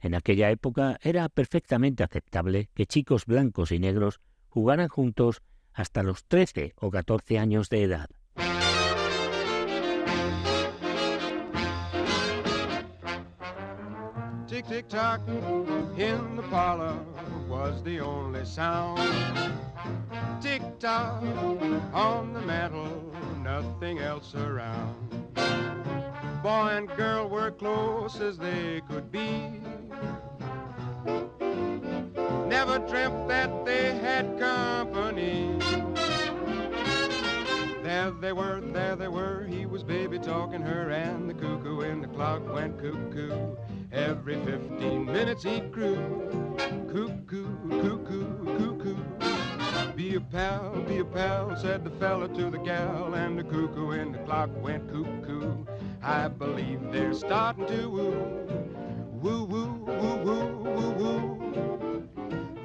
En 0.00 0.14
aquella 0.14 0.52
época 0.52 1.00
era 1.02 1.28
perfectamente 1.28 2.04
aceptable 2.04 2.70
que 2.72 2.86
chicos 2.86 3.26
blancos 3.26 3.72
y 3.72 3.80
negros 3.80 4.20
jugaran 4.48 4.86
juntos 4.86 5.42
hasta 5.72 6.04
los 6.04 6.26
13 6.26 6.74
o 6.76 6.92
14 6.92 7.40
años 7.40 7.70
de 7.70 7.82
edad. 7.82 8.08
Tick 14.68 14.88
tock 14.88 15.20
in 15.28 16.36
the 16.36 16.42
parlor 16.48 16.96
was 17.48 17.82
the 17.82 18.00
only 18.00 18.44
sound. 18.44 18.98
Tick 20.40 20.62
tock 20.78 21.22
on 21.92 22.32
the 22.32 22.40
mantel, 22.40 23.12
nothing 23.42 23.98
else 23.98 24.34
around. 24.34 24.96
Boy 26.42 26.68
and 26.76 26.88
girl 26.96 27.28
were 27.28 27.50
close 27.50 28.20
as 28.20 28.38
they 28.38 28.80
could 28.88 29.10
be. 29.12 29.60
Never 32.46 32.78
dreamt 32.88 33.28
that 33.28 33.64
they 33.66 33.94
had 33.98 34.38
company. 34.38 35.58
There 37.82 38.10
they 38.12 38.32
were, 38.32 38.60
there 38.60 38.96
they 38.96 39.08
were. 39.08 39.44
He 39.44 39.66
was 39.66 39.82
baby 39.82 40.18
talking 40.18 40.62
her, 40.62 40.90
and 40.90 41.28
the 41.28 41.34
cuckoo 41.34 41.80
in 41.80 42.00
the 42.00 42.08
clock 42.08 42.42
went 42.52 42.80
cuckoo. 42.80 43.56
Every 43.92 44.36
15 44.42 45.04
minutes 45.04 45.42
he 45.42 45.60
crew. 45.60 46.56
Cuckoo, 46.90 47.46
cuckoo, 47.68 48.44
cuckoo. 48.58 48.96
Be 49.94 50.14
a 50.14 50.20
pal, 50.20 50.80
be 50.88 50.98
a 50.98 51.04
pal, 51.04 51.54
said 51.56 51.84
the 51.84 51.90
fella 51.90 52.26
to 52.28 52.50
the 52.50 52.56
gal, 52.56 53.12
and 53.12 53.38
the 53.38 53.44
cuckoo 53.44 53.90
in 53.90 54.12
the 54.12 54.18
clock 54.20 54.48
went 54.62 54.88
cuckoo. 54.88 55.66
I 56.02 56.28
believe 56.28 56.80
they're 56.90 57.12
starting 57.12 57.66
to 57.66 57.90
woo. 57.90 58.72
Woo, 59.20 59.44
woo, 59.44 59.74
woo, 59.84 60.16
woo, 60.16 60.56
woo, 60.56 60.90
woo. 60.92 62.08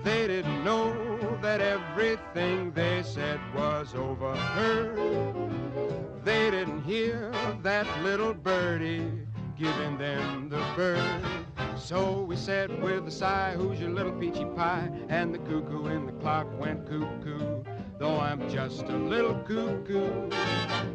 They 0.06 0.28
didn't 0.28 0.64
know 0.64 0.94
that 1.42 1.60
everything 1.60 2.72
they 2.72 3.04
said 3.04 3.42
was 3.54 3.94
overheard. 3.94 4.98
They 6.24 6.52
didn't 6.52 6.84
hear 6.84 7.34
that 7.64 7.86
little 8.02 8.34
birdie 8.34 9.27
giving 9.58 9.98
them 9.98 10.50
the 10.50 10.64
bird. 10.76 11.22
So 11.78 12.22
we 12.22 12.36
said 12.36 12.82
with 12.82 13.08
a 13.08 13.12
sigh, 13.12 13.56
who's 13.58 13.80
your 13.80 13.90
little 13.90 14.12
peachy 14.12 14.46
pie? 14.56 14.90
And 15.10 15.34
the 15.34 15.40
cuckoo 15.40 15.88
in 15.88 16.06
the 16.06 16.12
clock 16.14 16.48
went 16.60 16.88
cuckoo. 16.88 17.64
Though 17.98 18.20
I'm 18.20 18.48
just 18.50 18.84
a 18.84 18.98
little 18.98 19.36
cuckoo, 19.48 20.30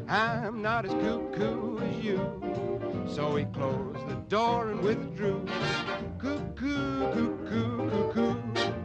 I'm 0.08 0.62
not 0.62 0.84
as 0.84 0.92
cuckoo 0.92 1.78
as 1.78 2.04
you. 2.04 3.06
So 3.08 3.34
he 3.36 3.44
closed 3.46 4.06
the 4.08 4.14
door 4.28 4.70
and 4.70 4.80
withdrew. 4.80 5.44
Cuckoo, 6.18 7.12
cuckoo, 7.12 8.12
cuckoo. 8.12 8.81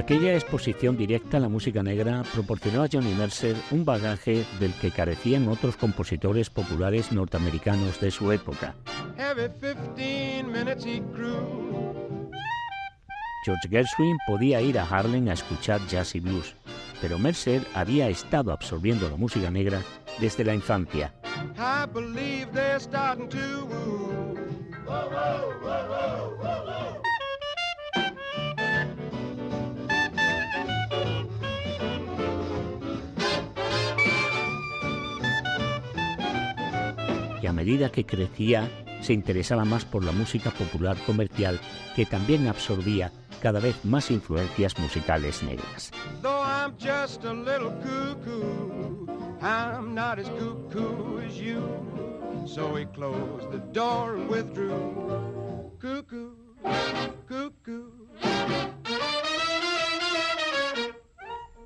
Aquella 0.00 0.32
exposición 0.32 0.96
directa 0.96 1.36
a 1.36 1.40
la 1.40 1.50
música 1.50 1.82
negra 1.82 2.22
proporcionó 2.32 2.82
a 2.82 2.88
Johnny 2.90 3.14
Mercer 3.14 3.54
un 3.70 3.84
bagaje 3.84 4.46
del 4.58 4.72
que 4.80 4.90
carecían 4.90 5.46
otros 5.46 5.76
compositores 5.76 6.48
populares 6.48 7.12
norteamericanos 7.12 8.00
de 8.00 8.10
su 8.10 8.32
época. 8.32 8.74
Every 9.18 9.50
15 9.60 10.44
minutes 10.44 10.86
he 10.86 11.02
grew. 11.12 12.30
George 13.44 13.68
Gershwin 13.68 14.16
podía 14.26 14.62
ir 14.62 14.78
a 14.78 14.84
Harlem 14.84 15.28
a 15.28 15.34
escuchar 15.34 15.86
jazz 15.86 16.14
y 16.14 16.20
blues, 16.20 16.54
pero 17.02 17.18
Mercer 17.18 17.62
había 17.74 18.08
estado 18.08 18.52
absorbiendo 18.52 19.06
la 19.10 19.16
música 19.16 19.50
negra 19.50 19.82
desde 20.18 20.44
la 20.44 20.54
infancia. 20.54 21.12
I 25.62 27.09
medida 37.60 37.92
que 37.92 38.06
crecía 38.06 38.70
se 39.02 39.12
interesaba 39.12 39.66
más 39.66 39.84
por 39.84 40.02
la 40.02 40.12
música 40.12 40.50
popular 40.50 40.96
comercial 41.04 41.60
que 41.94 42.06
también 42.06 42.48
absorbía 42.48 43.12
cada 43.42 43.60
vez 43.60 43.84
más 43.84 44.10
influencias 44.10 44.78
musicales 44.78 45.42
negras. 45.42 45.90
A. 49.42 49.82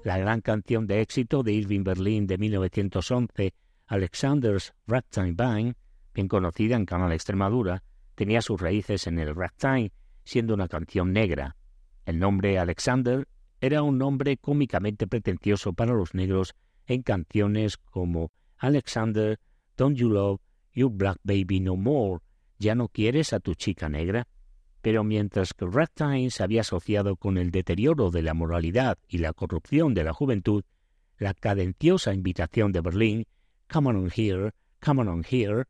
La 0.02 0.18
gran 0.18 0.40
canción 0.40 0.88
de 0.88 1.00
éxito 1.00 1.44
de 1.44 1.52
Irving 1.52 1.84
Berlin 1.84 2.26
de 2.26 2.36
1911, 2.36 3.54
Alexander's 3.86 4.74
Ragtime 4.88 5.34
Band, 5.34 5.76
bien 6.14 6.28
conocida 6.28 6.76
en 6.76 6.86
Canal 6.86 7.12
Extremadura, 7.12 7.82
tenía 8.14 8.40
sus 8.40 8.60
raíces 8.60 9.06
en 9.06 9.18
el 9.18 9.34
ragtime, 9.34 9.92
siendo 10.24 10.54
una 10.54 10.68
canción 10.68 11.12
negra. 11.12 11.56
El 12.06 12.18
nombre 12.18 12.58
Alexander 12.58 13.26
era 13.60 13.82
un 13.82 13.98
nombre 13.98 14.36
cómicamente 14.36 15.06
pretencioso 15.06 15.72
para 15.72 15.94
los 15.94 16.14
negros 16.14 16.54
en 16.86 17.02
canciones 17.02 17.76
como 17.76 18.30
Alexander, 18.58 19.38
Don't 19.76 19.96
You 19.96 20.10
Love 20.10 20.40
You 20.72 20.90
Black 20.90 21.18
Baby 21.22 21.60
No 21.60 21.76
More, 21.76 22.20
¿Ya 22.58 22.74
no 22.74 22.88
quieres 22.88 23.32
a 23.32 23.40
tu 23.40 23.54
chica 23.54 23.88
negra? 23.88 24.26
Pero 24.80 25.02
mientras 25.02 25.54
que 25.54 25.66
ragtime 25.66 26.30
se 26.30 26.42
había 26.42 26.60
asociado 26.60 27.16
con 27.16 27.36
el 27.36 27.50
deterioro 27.50 28.10
de 28.10 28.22
la 28.22 28.34
moralidad 28.34 28.98
y 29.08 29.18
la 29.18 29.32
corrupción 29.32 29.94
de 29.94 30.04
la 30.04 30.12
juventud, 30.12 30.64
la 31.18 31.34
cadenciosa 31.34 32.14
invitación 32.14 32.72
de 32.72 32.80
Berlín, 32.80 33.26
Come 33.72 33.90
on 33.90 34.10
here, 34.14 34.52
come 34.80 35.02
on 35.02 35.24
here, 35.28 35.64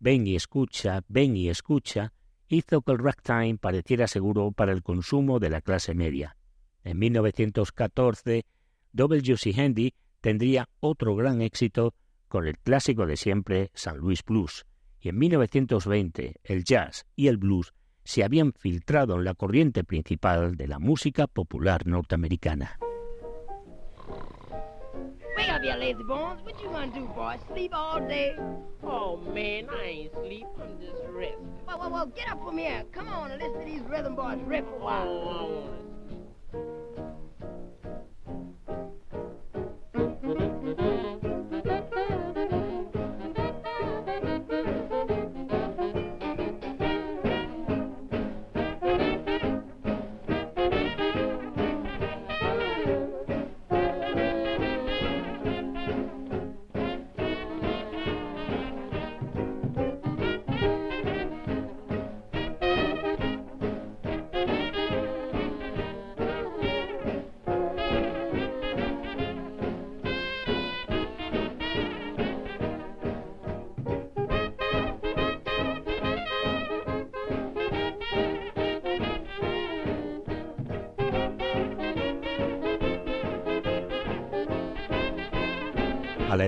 ven 0.00 0.26
y 0.26 0.34
escucha, 0.34 1.04
ven 1.08 1.36
y 1.36 1.48
escucha, 1.48 2.12
hizo 2.48 2.82
que 2.82 2.92
el 2.92 2.98
ragtime 2.98 3.58
pareciera 3.58 4.08
seguro 4.08 4.50
para 4.50 4.72
el 4.72 4.82
consumo 4.82 5.38
de 5.38 5.50
la 5.50 5.60
clase 5.60 5.94
media. 5.94 6.36
En 6.82 6.98
1914, 6.98 8.44
W.C. 8.92 9.54
Handy 9.56 9.94
tendría 10.20 10.68
otro 10.80 11.14
gran 11.14 11.42
éxito 11.42 11.94
con 12.28 12.46
el 12.46 12.58
clásico 12.58 13.06
de 13.06 13.16
siempre 13.16 13.70
San 13.74 13.98
Luis 13.98 14.24
Blues, 14.24 14.64
y 15.00 15.10
en 15.10 15.18
1920 15.18 16.40
el 16.44 16.64
jazz 16.64 17.06
y 17.14 17.28
el 17.28 17.36
blues 17.36 17.72
se 18.04 18.24
habían 18.24 18.52
filtrado 18.52 19.16
en 19.16 19.24
la 19.24 19.34
corriente 19.34 19.84
principal 19.84 20.56
de 20.56 20.66
la 20.66 20.78
música 20.78 21.26
popular 21.26 21.86
norteamericana. 21.86 22.78
Are 25.60 25.62
you 25.62 25.74
lazy 25.74 26.02
bones. 26.02 26.40
What 26.42 26.58
you 26.62 26.70
gonna 26.70 26.90
do, 26.90 27.04
boy? 27.08 27.36
Sleep 27.52 27.72
all 27.74 28.00
day? 28.00 28.34
Oh, 28.82 29.18
man, 29.18 29.68
I 29.68 29.84
ain't 29.84 30.12
sleep. 30.14 30.46
I'm 30.58 30.80
just 30.80 31.02
resting. 31.10 31.36
Well, 31.66 31.80
well, 31.80 31.90
well, 31.90 32.06
get 32.06 32.30
up 32.30 32.42
from 32.42 32.56
here. 32.56 32.82
Come 32.92 33.08
on 33.08 33.30
and 33.30 33.42
listen 33.42 33.60
to 33.60 33.66
these 33.66 33.82
rhythm 33.82 34.16
boys 34.16 34.38
rip 34.46 34.66
a 34.66 34.78
while. 34.82 35.06
Oh, 35.06 35.68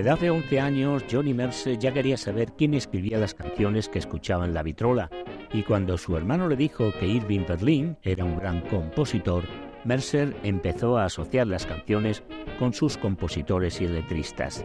edad 0.03 0.19
de 0.19 0.29
11 0.29 0.59
años, 0.59 1.05
Johnny 1.09 1.33
Mercer 1.33 1.79
ya 1.79 1.93
quería 1.93 2.17
saber 2.17 2.51
quién 2.57 2.73
escribía 2.73 3.17
las 3.17 3.33
canciones 3.33 3.87
que 3.87 3.99
escuchaba 3.99 4.43
en 4.43 4.53
la 4.53 4.61
vitrola, 4.61 5.09
y 5.53 5.63
cuando 5.63 5.97
su 5.97 6.17
hermano 6.17 6.49
le 6.49 6.57
dijo 6.57 6.91
que 6.99 7.07
Irving 7.07 7.45
Berlin 7.47 7.95
era 8.03 8.25
un 8.25 8.37
gran 8.37 8.59
compositor, 8.67 9.45
Mercer 9.85 10.35
empezó 10.43 10.97
a 10.97 11.05
asociar 11.05 11.47
las 11.47 11.65
canciones 11.65 12.23
con 12.59 12.73
sus 12.73 12.97
compositores 12.97 13.81
y 13.81 13.87
letristas. 13.87 14.63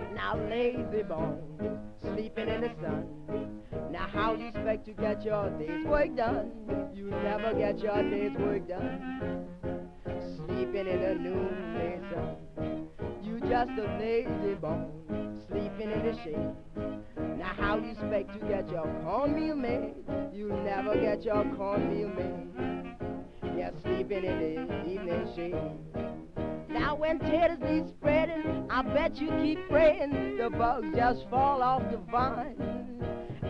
Now, 17.39 17.55
how 17.57 17.77
you 17.77 17.91
expect 17.91 18.35
to 18.35 18.47
get 18.47 18.69
your 18.69 18.85
cornmeal 19.05 19.55
made? 19.57 19.95
You 20.33 20.49
never 20.49 20.95
get 20.95 21.25
your 21.25 21.45
cornmeal 21.57 22.09
made. 22.09 22.68
Sleeping 23.83 24.25
in 24.25 24.39
the 24.39 24.91
evening 24.91 25.33
shade. 25.37 25.55
Now 26.69 26.95
when 26.95 27.19
taters 27.19 27.59
be 27.59 27.83
spreading, 27.89 28.67
I 28.71 28.83
bet 28.83 29.17
you 29.17 29.31
keep 29.43 29.69
praying 29.69 30.37
the 30.39 30.51
bugs 30.51 30.89
just 30.95 31.29
fall 31.29 31.63
off 31.63 31.83
the 31.91 31.99
vine. 32.11 32.57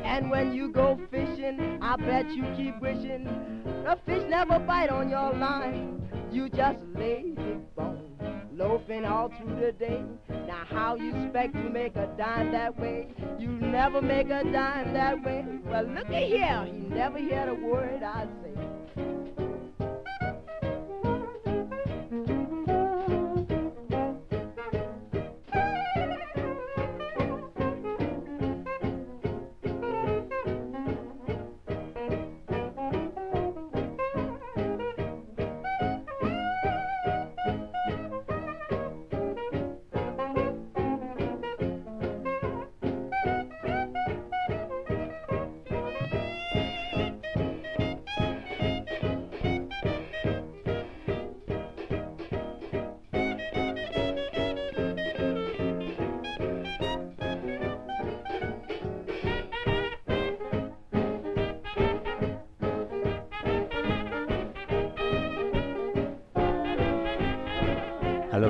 And 0.04 0.30
when 0.30 0.54
you 0.54 0.70
go 0.70 0.98
fishing, 1.10 1.78
I 1.82 1.96
bet 1.96 2.30
you 2.30 2.44
keep 2.56 2.80
wishing 2.80 3.24
the 3.88 3.98
fish 4.04 4.22
never 4.28 4.58
bite 4.58 4.90
on 4.90 5.08
your 5.08 5.32
line. 5.32 6.02
You 6.30 6.50
just 6.50 6.80
lazy 6.94 7.56
bone, 7.74 8.46
loafing 8.52 9.06
all 9.06 9.30
through 9.30 9.60
the 9.60 9.72
day. 9.72 10.02
Now 10.28 10.64
how 10.68 10.96
you 10.96 11.14
expect 11.14 11.54
to 11.54 11.70
make 11.70 11.96
a 11.96 12.06
dime 12.18 12.52
that 12.52 12.78
way? 12.78 13.08
You 13.38 13.48
never 13.48 14.02
make 14.02 14.26
a 14.26 14.44
dime 14.44 14.92
that 14.92 15.24
way. 15.24 15.44
Well, 15.64 15.84
look 15.84 16.08
at 16.08 16.22
here, 16.22 16.66
he 16.66 16.94
never 16.94 17.18
heard 17.18 17.48
a 17.48 17.54
word 17.54 18.02
I 18.02 18.26
say. 18.42 19.47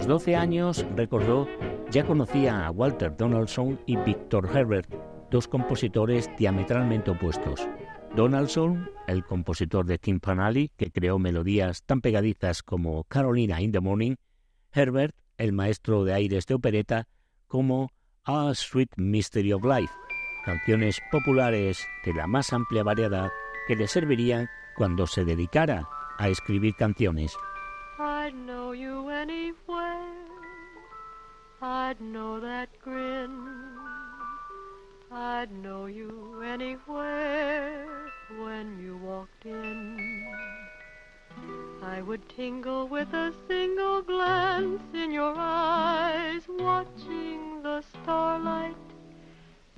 12 0.09 0.36
años, 0.36 0.86
recordó, 0.96 1.46
ya 1.90 2.06
conocía 2.06 2.66
a 2.66 2.70
Walter 2.70 3.14
Donaldson 3.14 3.78
y 3.84 3.98
Victor 3.98 4.48
Herbert, 4.50 4.90
dos 5.30 5.46
compositores 5.46 6.30
diametralmente 6.38 7.11
opuestos. 7.11 7.68
Donaldson, 8.16 8.90
el 9.06 9.22
compositor 9.22 9.84
de 9.84 9.98
Timpanelli, 9.98 10.70
que 10.78 10.90
creó 10.90 11.18
melodías 11.18 11.82
tan 11.82 12.00
pegadizas 12.00 12.62
como 12.62 13.04
Carolina 13.04 13.61
in 13.61 13.70
the 13.70 13.80
Morning, 13.80 14.14
Herbert, 14.72 15.14
el 15.36 15.52
maestro 15.52 16.04
de 16.04 16.14
aires 16.14 16.46
de 16.46 16.54
opereta, 16.54 17.06
como 17.46 17.90
A 18.24 18.54
Sweet 18.54 18.92
Mystery 18.96 19.52
of 19.52 19.62
Life, 19.62 19.92
canciones 20.46 20.98
populares 21.12 21.86
de 22.06 22.14
la 22.14 22.26
más 22.26 22.54
amplia 22.54 22.82
variedad 22.82 23.28
que 23.66 23.76
le 23.76 23.86
servirían 23.86 24.48
cuando 24.74 25.06
se 25.06 25.26
dedicara 25.26 25.86
a 26.16 26.30
escribir 26.30 26.74
canciones. 26.76 27.36
I'd 28.01 28.32
know 28.32 28.70
you 28.72 29.09
anywhere. 29.09 30.14
I'd 31.61 32.01
know 32.01 32.38
that 32.38 32.68
grin. 32.80 33.76
I'd 35.11 35.51
know 35.51 35.86
you 35.86 36.40
anywhere 36.44 38.09
when 38.38 38.78
you 38.78 38.96
walked 38.99 39.46
in. 39.46 40.26
I 41.82 42.01
would 42.03 42.28
tingle 42.28 42.86
with 42.86 43.12
a 43.14 43.32
single 43.49 44.03
glance 44.03 44.82
in 44.94 45.11
your 45.11 45.34
eyes, 45.36 46.42
watching 46.49 47.62
the 47.64 47.82
starlight 47.82 48.76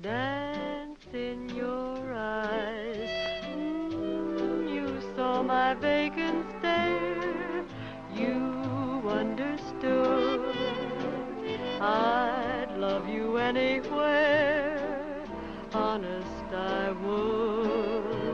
dance 0.02 1.06
in 1.14 1.48
your 1.56 2.12
eyes. 2.12 3.08
Mm, 3.46 4.74
you 4.74 5.00
saw 5.16 5.42
my 5.42 5.72
vacant 5.74 6.29
anywhere, 13.56 15.24
honest 15.74 16.52
I 16.54 16.92
would. 17.02 18.30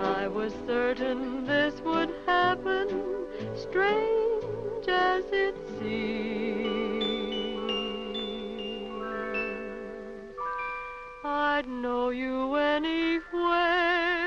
I 0.00 0.26
was 0.26 0.54
certain 0.66 1.44
this 1.44 1.82
would 1.82 2.10
happen, 2.24 2.88
strange 3.54 4.88
as 4.88 5.24
it 5.32 5.54
seems. 5.78 6.80
I'd 11.22 11.68
know 11.68 12.08
you 12.08 12.54
anywhere 12.54 14.19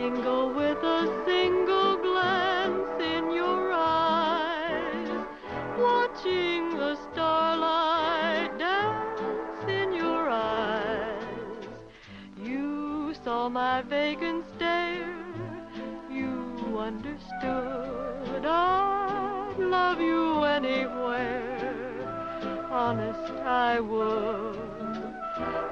tingle 0.00 0.48
with 0.54 0.78
a 0.78 1.24
single 1.26 1.98
glance 1.98 3.02
in 3.02 3.30
your 3.34 3.70
eyes, 3.70 5.10
watching 5.78 6.70
the 6.70 6.96
starlight 7.12 8.50
dance 8.58 9.62
in 9.68 9.92
your 9.92 10.30
eyes. 10.30 11.66
You 12.42 13.12
saw 13.22 13.50
my 13.50 13.82
vacant 13.82 14.46
stare, 14.56 15.22
you 16.10 16.78
understood 16.78 18.46
I'd 18.46 19.56
love 19.58 20.00
you 20.00 20.44
anywhere. 20.44 21.58
Honest, 22.70 23.32
I 23.44 23.80
would. 23.80 24.56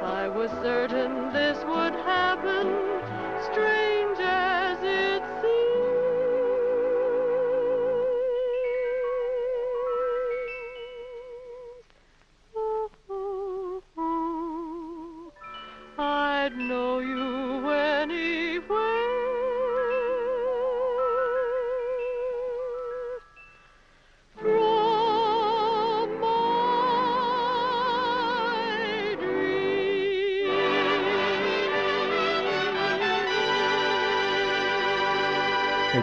I 0.02 0.28
was 0.28 0.50
certain 0.62 1.32
this 1.32 1.56
would 1.64 1.94
happen, 1.94 2.66
strange 3.50 3.97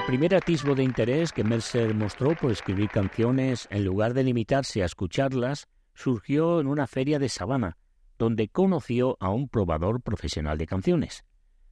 primer 0.05 0.35
atisbo 0.35 0.75
de 0.75 0.83
interés 0.83 1.31
que 1.31 1.43
Mercer 1.43 1.95
mostró 1.95 2.35
por 2.35 2.51
escribir 2.51 2.89
canciones, 2.89 3.67
en 3.71 3.83
lugar 3.83 4.13
de 4.13 4.23
limitarse 4.23 4.83
a 4.83 4.85
escucharlas, 4.85 5.67
surgió 5.95 6.59
en 6.59 6.67
una 6.67 6.85
feria 6.85 7.17
de 7.17 7.27
Savannah, 7.27 7.77
donde 8.19 8.47
conoció 8.47 9.17
a 9.19 9.29
un 9.29 9.49
probador 9.49 10.01
profesional 10.01 10.59
de 10.59 10.67
canciones. 10.67 11.25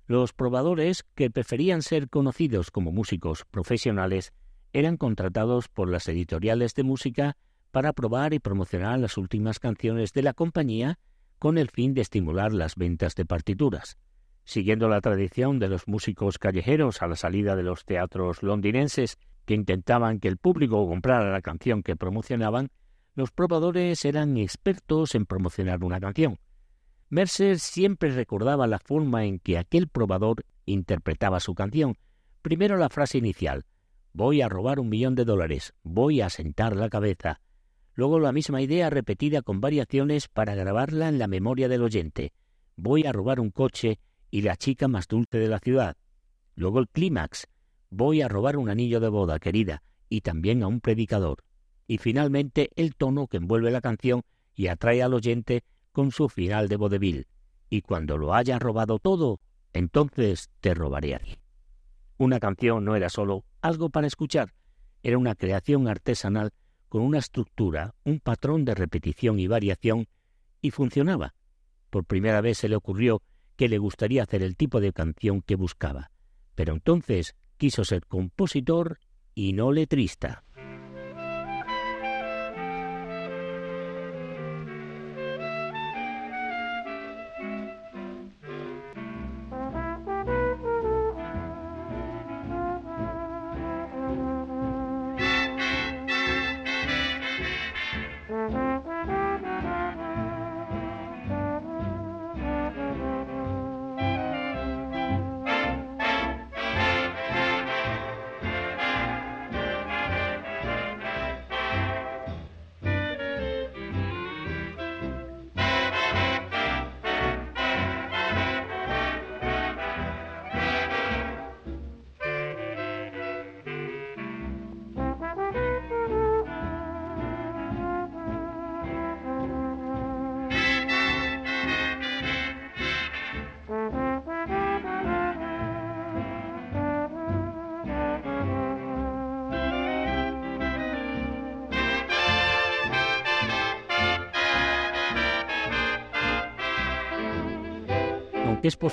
Los 0.07 0.33
probadores, 0.33 1.03
que 1.13 1.29
preferían 1.29 1.83
ser 1.83 2.09
conocidos 2.09 2.71
como 2.71 2.91
músicos 2.91 3.45
profesionales, 3.51 4.33
eran 4.73 4.97
contratados 4.97 5.67
por 5.69 5.87
las 5.89 6.07
editoriales 6.07 6.73
de 6.73 6.83
música 6.83 7.37
para 7.69 7.93
probar 7.93 8.33
y 8.33 8.39
promocionar 8.39 8.97
las 8.97 9.17
últimas 9.17 9.59
canciones 9.59 10.11
de 10.11 10.23
la 10.23 10.33
compañía 10.33 10.97
con 11.37 11.59
el 11.59 11.69
fin 11.69 11.93
de 11.93 12.01
estimular 12.01 12.51
las 12.51 12.77
ventas 12.77 13.13
de 13.13 13.25
partituras. 13.25 13.97
Siguiendo 14.45 14.89
la 14.89 15.01
tradición 15.01 15.59
de 15.59 15.69
los 15.69 15.87
músicos 15.87 16.37
callejeros 16.37 17.01
a 17.01 17.07
la 17.07 17.15
salida 17.15 17.55
de 17.55 17.63
los 17.63 17.85
teatros 17.85 18.43
londinenses 18.43 19.17
que 19.45 19.53
intentaban 19.53 20.19
que 20.19 20.27
el 20.27 20.37
público 20.37 20.87
comprara 20.87 21.31
la 21.31 21.41
canción 21.41 21.81
que 21.81 21.95
promocionaban, 21.95 22.69
los 23.15 23.31
probadores 23.31 24.03
eran 24.05 24.37
expertos 24.37 25.15
en 25.15 25.25
promocionar 25.25 25.83
una 25.83 25.99
canción. 25.99 26.39
Mercer 27.09 27.59
siempre 27.59 28.09
recordaba 28.09 28.67
la 28.67 28.79
forma 28.79 29.25
en 29.25 29.39
que 29.39 29.57
aquel 29.57 29.87
probador 29.87 30.45
interpretaba 30.65 31.39
su 31.39 31.53
canción. 31.53 31.95
Primero 32.41 32.75
la 32.75 32.89
frase 32.89 33.19
inicial, 33.19 33.65
voy 34.13 34.41
a 34.41 34.49
robar 34.49 34.79
un 34.79 34.89
millón 34.89 35.15
de 35.15 35.23
dólares, 35.23 35.73
voy 35.83 36.21
a 36.21 36.29
sentar 36.29 36.75
la 36.75 36.89
cabeza. 36.89 37.39
Luego 37.93 38.19
la 38.19 38.31
misma 38.31 38.61
idea 38.61 38.89
repetida 38.89 39.41
con 39.41 39.61
variaciones 39.61 40.27
para 40.27 40.55
grabarla 40.55 41.07
en 41.07 41.19
la 41.19 41.27
memoria 41.27 41.69
del 41.69 41.83
oyente, 41.83 42.33
voy 42.75 43.05
a 43.05 43.11
robar 43.11 43.39
un 43.39 43.51
coche 43.51 43.99
y 44.33 44.41
la 44.41 44.55
chica 44.55 44.87
más 44.87 45.07
dulce 45.07 45.37
de 45.37 45.47
la 45.47 45.59
ciudad. 45.59 45.95
Luego 46.55 46.79
el 46.79 46.89
clímax, 46.89 47.45
voy 47.91 48.23
a 48.23 48.27
robar 48.27 48.57
un 48.57 48.67
anillo 48.67 48.99
de 48.99 49.07
boda, 49.07 49.37
querida, 49.37 49.83
y 50.09 50.21
también 50.21 50.63
a 50.63 50.67
un 50.67 50.81
predicador. 50.81 51.43
Y 51.85 51.99
finalmente 51.99 52.71
el 52.75 52.95
tono 52.95 53.27
que 53.27 53.37
envuelve 53.37 53.69
la 53.69 53.79
canción 53.79 54.23
y 54.55 54.69
atrae 54.69 55.03
al 55.03 55.13
oyente 55.13 55.63
con 55.91 56.09
su 56.09 56.29
final 56.29 56.67
de 56.67 56.77
vodevil. 56.77 57.27
Y 57.69 57.83
cuando 57.83 58.17
lo 58.17 58.33
haya 58.33 58.57
robado 58.57 58.97
todo, 58.97 59.39
entonces 59.71 60.49
te 60.61 60.73
robaré 60.73 61.13
a 61.13 61.19
ti. 61.19 61.37
Una 62.17 62.39
canción 62.39 62.83
no 62.85 62.95
era 62.95 63.09
solo 63.09 63.45
algo 63.61 63.91
para 63.91 64.07
escuchar, 64.07 64.51
era 65.03 65.19
una 65.19 65.35
creación 65.35 65.87
artesanal 65.87 66.53
con 66.89 67.03
una 67.03 67.19
estructura, 67.19 67.93
un 68.03 68.19
patrón 68.19 68.65
de 68.65 68.73
repetición 68.73 69.39
y 69.39 69.45
variación, 69.45 70.07
y 70.59 70.71
funcionaba. 70.71 71.35
Por 71.91 72.05
primera 72.05 72.41
vez 72.41 72.57
se 72.57 72.67
le 72.67 72.75
ocurrió 72.75 73.21
que 73.55 73.69
le 73.69 73.77
gustaría 73.77 74.23
hacer 74.23 74.43
el 74.43 74.55
tipo 74.55 74.79
de 74.79 74.93
canción 74.93 75.41
que 75.41 75.55
buscaba, 75.55 76.11
pero 76.55 76.73
entonces 76.73 77.35
quiso 77.57 77.85
ser 77.85 78.05
compositor 78.05 78.99
y 79.35 79.53
no 79.53 79.71
letrista. 79.71 80.43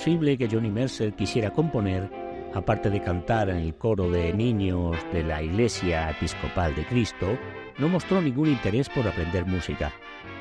Posible 0.01 0.39
que 0.39 0.49
Johnny 0.49 0.71
Mercer 0.71 1.13
quisiera 1.13 1.51
componer, 1.51 2.09
aparte 2.55 2.89
de 2.89 3.03
cantar 3.03 3.51
en 3.51 3.59
el 3.59 3.75
coro 3.75 4.11
de 4.11 4.33
niños 4.33 4.97
de 5.13 5.23
la 5.23 5.43
Iglesia 5.43 6.09
Episcopal 6.09 6.75
de 6.75 6.87
Cristo, 6.87 7.27
no 7.77 7.87
mostró 7.91 8.23
ningún 8.23 8.49
interés 8.49 8.89
por 8.89 9.07
aprender 9.07 9.45
música. 9.45 9.93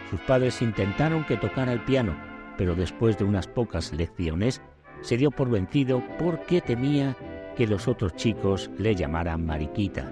Sus 0.09 0.21
padres 0.21 0.61
intentaron 0.61 1.25
que 1.25 1.35
tocara 1.35 1.73
el 1.73 1.81
piano, 1.81 2.15
pero 2.57 2.73
después 2.73 3.17
de 3.17 3.25
unas 3.25 3.47
pocas 3.47 3.91
lecciones 3.91 4.61
se 5.01 5.17
dio 5.17 5.29
por 5.29 5.49
vencido 5.49 6.01
porque 6.17 6.61
temía 6.61 7.17
que 7.57 7.67
los 7.67 7.89
otros 7.89 8.15
chicos 8.15 8.71
le 8.77 8.95
llamaran 8.95 9.45
Mariquita. 9.45 10.09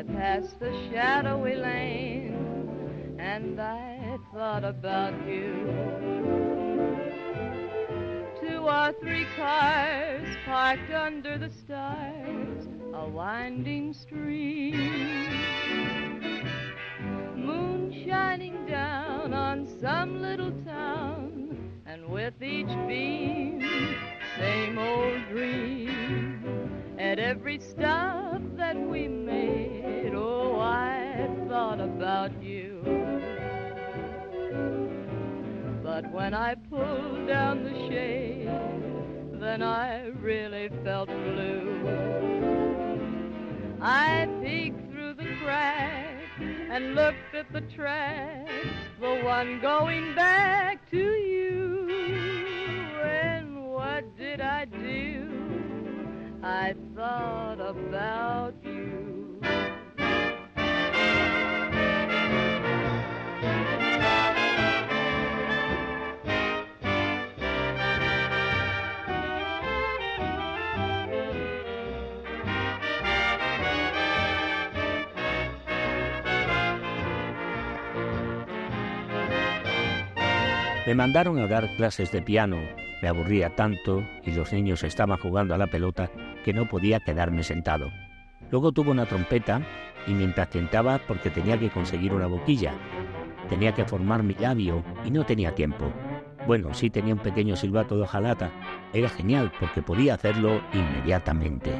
I 0.00 0.02
passed 0.02 0.58
the 0.58 0.72
shadowy 0.90 1.56
lane 1.56 3.16
and 3.18 3.60
I 3.60 4.16
thought 4.32 4.64
about 4.64 5.12
you. 5.28 5.52
Two 8.40 8.60
or 8.60 8.94
three 9.02 9.26
cars 9.36 10.26
parked 10.46 10.90
under 10.90 11.36
the 11.36 11.50
stars, 11.50 12.66
a 12.94 13.10
winding 13.10 13.92
stream. 13.92 14.72
Moon 17.36 18.02
shining 18.06 18.64
down 18.66 19.34
on 19.34 19.66
some 19.82 20.22
little 20.22 20.52
town, 20.64 21.58
and 21.84 22.06
with 22.06 22.40
each 22.40 22.74
beam, 22.88 23.60
same 24.38 24.78
old 24.78 25.28
dream. 25.28 26.09
Every 27.20 27.60
stop 27.60 28.40
that 28.56 28.74
we 28.76 29.06
made, 29.06 30.14
oh, 30.14 30.58
I 30.58 31.28
thought 31.48 31.78
about 31.78 32.42
you. 32.42 32.80
But 35.82 36.10
when 36.12 36.32
I 36.32 36.54
pulled 36.54 37.28
down 37.28 37.62
the 37.62 37.74
shade, 37.90 38.48
then 39.38 39.62
I 39.62 40.06
really 40.22 40.70
felt 40.82 41.08
blue. 41.08 41.86
I 43.82 44.26
peeked 44.42 44.90
through 44.90 45.14
the 45.14 45.28
crack 45.42 46.24
and 46.40 46.94
looked 46.94 47.34
at 47.34 47.52
the 47.52 47.60
track, 47.60 48.48
the 48.98 49.20
one 49.22 49.60
going 49.60 50.14
back 50.14 50.90
to 50.90 50.96
you. 50.96 51.86
And 53.02 53.66
what 53.66 54.16
did 54.16 54.40
I 54.40 54.64
do? 54.64 55.29
I 56.42 56.74
thought 56.96 57.60
about 57.60 58.54
you. 58.64 59.40
Me 80.86 80.94
mandaron 80.94 81.38
a 81.38 81.46
dar 81.46 81.68
clases 81.76 82.10
de 82.10 82.22
piano 82.22 82.79
me 83.02 83.08
aburría 83.08 83.54
tanto 83.56 84.04
y 84.24 84.32
los 84.32 84.52
niños 84.52 84.82
estaban 84.82 85.18
jugando 85.18 85.54
a 85.54 85.58
la 85.58 85.66
pelota 85.66 86.10
que 86.44 86.52
no 86.52 86.68
podía 86.68 87.00
quedarme 87.00 87.42
sentado. 87.42 87.90
Luego 88.50 88.72
tuve 88.72 88.90
una 88.90 89.06
trompeta 89.06 89.62
y 90.06 90.12
me 90.12 90.24
impacientaba 90.24 91.00
porque 91.06 91.30
tenía 91.30 91.58
que 91.58 91.70
conseguir 91.70 92.12
una 92.12 92.26
boquilla. 92.26 92.74
Tenía 93.48 93.74
que 93.74 93.84
formar 93.84 94.22
mi 94.22 94.34
labio 94.34 94.84
y 95.04 95.10
no 95.10 95.24
tenía 95.24 95.54
tiempo. 95.54 95.90
Bueno, 96.46 96.74
sí 96.74 96.90
tenía 96.90 97.14
un 97.14 97.20
pequeño 97.20 97.56
silbato 97.56 97.96
de 97.96 98.02
hojalata. 98.02 98.50
Era 98.92 99.08
genial 99.08 99.52
porque 99.58 99.82
podía 99.82 100.14
hacerlo 100.14 100.60
inmediatamente. 100.72 101.70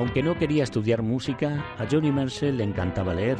Aunque 0.00 0.22
no 0.22 0.38
quería 0.38 0.64
estudiar 0.64 1.02
música, 1.02 1.62
a 1.76 1.84
Johnny 1.84 2.10
Mercer 2.10 2.54
le 2.54 2.64
encantaba 2.64 3.12
leer. 3.12 3.36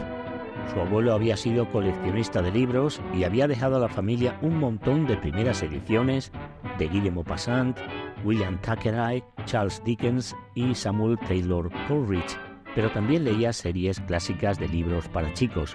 Su 0.70 0.78
abuelo 0.78 1.14
había 1.14 1.34
sido 1.34 1.66
coleccionista 1.70 2.42
de 2.42 2.50
libros 2.50 3.00
y 3.14 3.24
había 3.24 3.48
dejado 3.48 3.76
a 3.76 3.80
la 3.80 3.88
familia 3.88 4.38
un 4.42 4.58
montón 4.58 5.06
de 5.06 5.16
primeras 5.16 5.62
ediciones 5.62 6.30
de 6.78 6.86
Guy 6.86 7.11
Maupassant, 7.11 7.78
William 8.26 8.61
Thackeray, 8.61 9.24
Charles 9.46 9.82
Dickens 9.86 10.36
y 10.54 10.74
Samuel 10.74 11.18
Taylor 11.26 11.70
Coleridge, 11.88 12.36
pero 12.74 12.90
también 12.90 13.24
leía 13.24 13.54
series 13.54 13.98
clásicas 14.00 14.58
de 14.58 14.68
libros 14.68 15.08
para 15.08 15.32
chicos, 15.32 15.74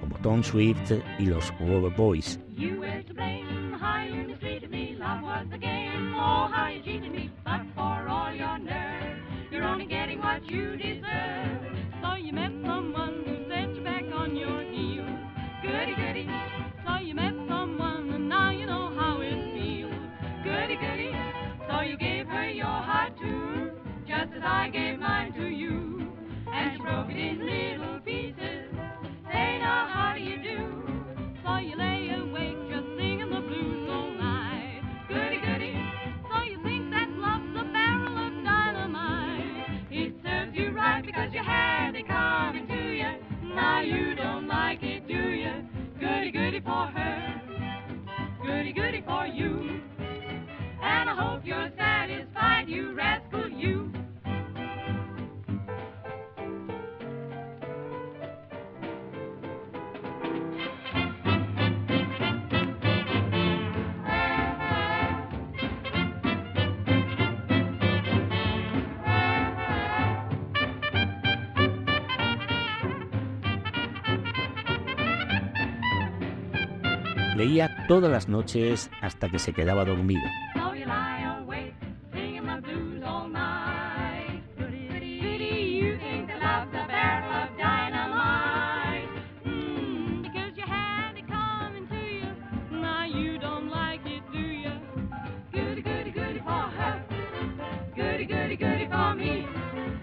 como 0.00 0.16
Tom 0.16 0.42
Swift 0.42 0.94
y 1.20 1.26
los 1.26 1.56
Rubber 1.60 1.94
Boys. 1.96 2.40
I 24.44 24.68
gave 24.68 24.98
mine 24.98 25.32
to 25.34 25.46
you. 25.48 26.06
And 26.52 26.72
she 26.76 26.82
broke 26.82 27.10
it 27.10 27.16
in 27.16 27.40
little 27.40 28.00
pieces. 28.00 28.68
Say 29.32 29.58
now, 29.58 29.88
how 29.90 30.14
do 30.16 30.20
you 30.22 30.36
do? 30.42 30.84
So 31.42 31.56
you 31.56 31.76
lay 31.76 32.10
awake 32.12 32.56
just 32.70 32.86
singing 32.96 33.30
the 33.30 33.40
blues 33.40 33.88
all 33.90 34.10
night. 34.12 34.82
Goody, 35.08 35.40
goody. 35.40 35.72
So 36.30 36.42
you 36.44 36.62
think 36.62 36.90
that 36.92 37.08
love's 37.16 37.56
a 37.56 37.64
barrel 37.72 38.18
of 38.18 38.44
dynamite. 38.44 39.88
It 39.90 40.14
serves 40.22 40.54
you 40.54 40.70
right 40.72 41.04
because 41.04 41.32
you 41.32 41.42
had 41.42 41.94
it 41.94 42.06
coming 42.06 42.66
to 42.68 42.74
you. 42.74 43.54
Now 43.54 43.80
you 43.80 44.14
don't 44.14 44.46
like 44.46 44.82
it, 44.82 45.08
do 45.08 45.14
you? 45.14 45.52
Goody, 45.98 46.30
goody 46.30 46.60
for 46.60 46.86
her. 46.86 47.40
Goody, 48.44 48.72
goody 48.72 49.02
for 49.06 49.26
you. 49.26 49.80
And 50.82 51.08
I 51.08 51.14
hope 51.16 51.42
you're 51.46 51.70
satisfied, 51.78 52.68
you 52.68 52.94
rascal, 52.94 53.23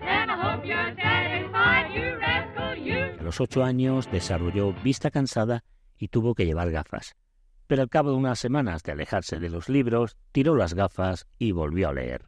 And 0.01 0.31
I 0.31 0.35
hope 0.35 0.65
you're 0.65 0.95
satisfied, 0.95 1.91
you 1.93 2.17
rascal, 2.19 2.77
you. 2.77 3.19
A 3.19 3.23
los 3.23 3.39
ocho 3.39 3.63
años 3.63 4.11
desarrolló 4.11 4.73
vista 4.83 5.09
cansada 5.09 5.63
y 5.97 6.09
tuvo 6.09 6.35
que 6.35 6.45
llevar 6.45 6.71
gafas. 6.71 7.15
Pero 7.71 7.83
al 7.83 7.89
cabo 7.89 8.09
de 8.09 8.17
unas 8.17 8.37
semanas 8.37 8.83
de 8.83 8.91
alejarse 8.91 9.39
de 9.39 9.49
los 9.49 9.69
libros, 9.69 10.17
tiró 10.33 10.57
las 10.57 10.73
gafas 10.73 11.25
y 11.39 11.53
volvió 11.53 11.87
a 11.87 11.93
leer. 11.93 12.25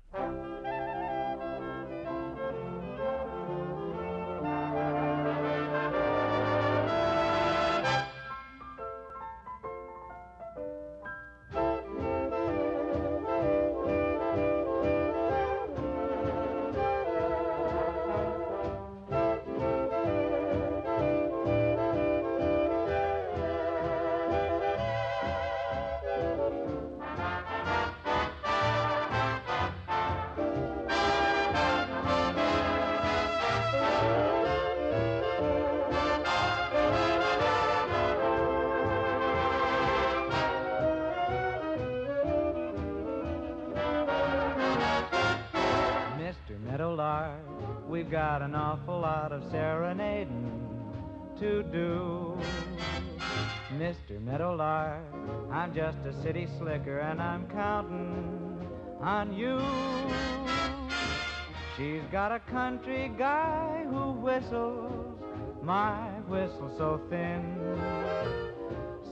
So 66.77 66.99
thin. 67.09 67.57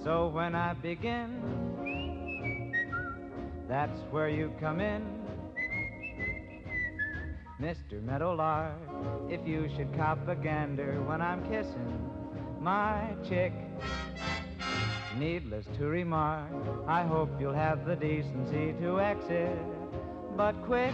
So 0.03 0.27
when 0.27 0.55
I 0.55 0.73
begin, 0.73 2.73
that's 3.67 3.99
where 4.09 4.29
you 4.29 4.53
come 4.59 4.79
in. 4.79 5.03
Mr. 7.61 8.01
Meadowlark, 8.03 8.73
if 9.29 9.45
you 9.47 9.69
should 9.75 9.95
cop 9.95 10.27
a 10.27 10.35
gander 10.35 10.99
when 11.05 11.21
I'm 11.21 11.43
kissing 11.43 12.09
my 12.59 13.09
chick. 13.27 13.53
Needless 15.17 15.65
to 15.77 15.85
remark, 15.85 16.49
I 16.87 17.03
hope 17.03 17.29
you'll 17.39 17.53
have 17.53 17.85
the 17.85 17.95
decency 17.95 18.73
to 18.81 18.99
exit, 18.99 19.57
but 20.35 20.53
quick. 20.63 20.93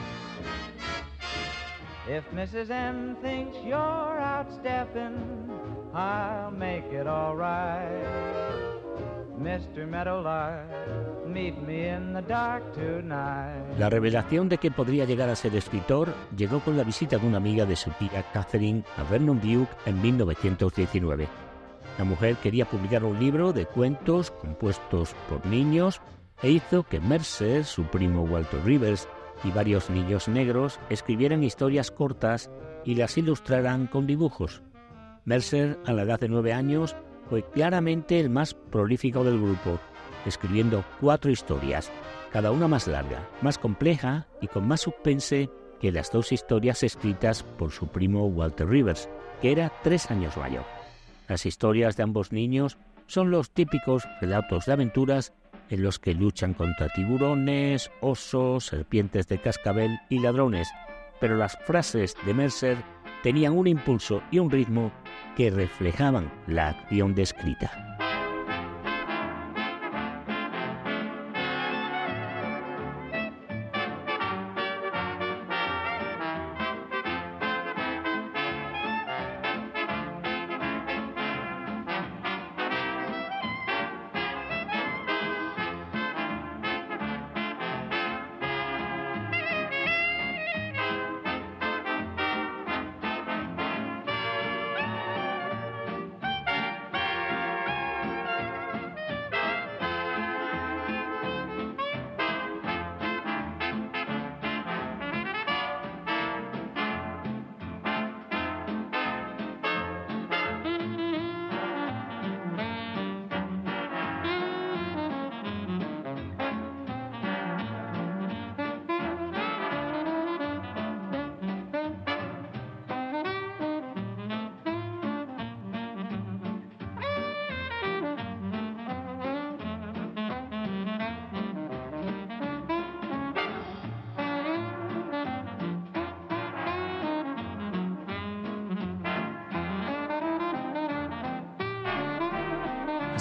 If 2.09 2.23
Mrs. 2.31 2.69
M 2.69 3.17
thinks 3.21 3.57
you're 3.65 3.75
outstepping, 3.75 5.17
I'll 5.93 6.51
make 6.51 6.85
it 6.93 7.05
alright. 7.05 7.91
Mr. 9.37 9.85
Meadowlark, 9.85 11.27
meet 11.27 11.61
me 11.61 11.89
in 11.89 12.13
the 12.13 12.21
dark 12.21 12.63
tonight. 12.73 13.77
La 13.77 13.89
revelación 13.89 14.47
de 14.47 14.57
que 14.57 14.71
podría 14.71 15.03
llegar 15.03 15.29
a 15.29 15.35
ser 15.35 15.53
escritor 15.57 16.13
llegó 16.35 16.61
con 16.61 16.77
la 16.77 16.85
visita 16.85 17.17
de 17.17 17.27
una 17.27 17.37
amiga 17.37 17.65
de 17.65 17.75
su 17.75 17.91
tía 17.91 18.23
Catherine 18.31 18.85
a 18.95 19.03
Vernon 19.03 19.41
Duke 19.41 19.71
en 19.85 20.01
1919. 20.01 21.27
La 21.97 22.05
mujer 22.05 22.37
quería 22.37 22.65
publicar 22.65 23.03
un 23.03 23.19
libro 23.19 23.51
de 23.51 23.65
cuentos 23.65 24.31
compuestos 24.31 25.13
por 25.27 25.45
niños 25.45 26.01
e 26.41 26.51
hizo 26.51 26.83
que 26.83 27.01
Mercer, 27.01 27.65
su 27.65 27.83
primo 27.83 28.21
Walter 28.21 28.63
Rivers 28.63 29.09
y 29.43 29.51
varios 29.51 29.89
niños 29.89 30.27
negros 30.27 30.79
escribieran 30.89 31.43
historias 31.43 31.91
cortas 31.91 32.49
y 32.85 32.95
las 32.95 33.17
ilustraran 33.17 33.87
con 33.87 34.07
dibujos. 34.07 34.61
Mercer, 35.25 35.77
a 35.85 35.93
la 35.93 36.03
edad 36.03 36.19
de 36.19 36.29
nueve 36.29 36.53
años, 36.53 36.95
fue 37.29 37.43
claramente 37.43 38.19
el 38.19 38.29
más 38.29 38.53
prolífico 38.53 39.23
del 39.23 39.39
grupo, 39.39 39.79
escribiendo 40.25 40.83
cuatro 41.01 41.29
historias, 41.29 41.91
cada 42.31 42.51
una 42.51 42.67
más 42.67 42.87
larga, 42.87 43.27
más 43.41 43.57
compleja 43.57 44.27
y 44.41 44.47
con 44.47 44.67
más 44.67 44.81
suspense 44.81 45.49
que 45.79 45.91
las 45.91 46.11
dos 46.11 46.31
historias 46.31 46.83
escritas 46.83 47.43
por 47.43 47.71
su 47.71 47.87
primo 47.87 48.25
Walter 48.27 48.67
Rivers, 48.67 49.09
que 49.41 49.51
era 49.51 49.71
tres 49.83 50.09
años 50.09 50.35
mayor. 50.37 50.63
Las 51.27 51.45
historias 51.45 51.97
de 51.97 52.03
ambos 52.03 52.31
niños 52.31 52.77
son 53.05 53.31
los 53.31 53.51
típicos 53.51 54.07
relatos 54.21 54.65
de 54.65 54.73
aventuras 54.73 55.33
en 55.69 55.83
los 55.83 55.99
que 55.99 56.13
luchan 56.13 56.53
contra 56.53 56.89
tiburones, 56.89 57.91
osos, 58.01 58.65
serpientes 58.65 59.27
de 59.27 59.39
cascabel 59.39 59.99
y 60.09 60.19
ladrones, 60.19 60.69
pero 61.19 61.35
las 61.35 61.57
frases 61.65 62.15
de 62.25 62.33
Mercer 62.33 62.77
tenían 63.23 63.57
un 63.57 63.67
impulso 63.67 64.21
y 64.31 64.39
un 64.39 64.51
ritmo 64.51 64.91
que 65.35 65.49
reflejaban 65.49 66.31
la 66.47 66.69
acción 66.69 67.15
descrita. 67.15 67.86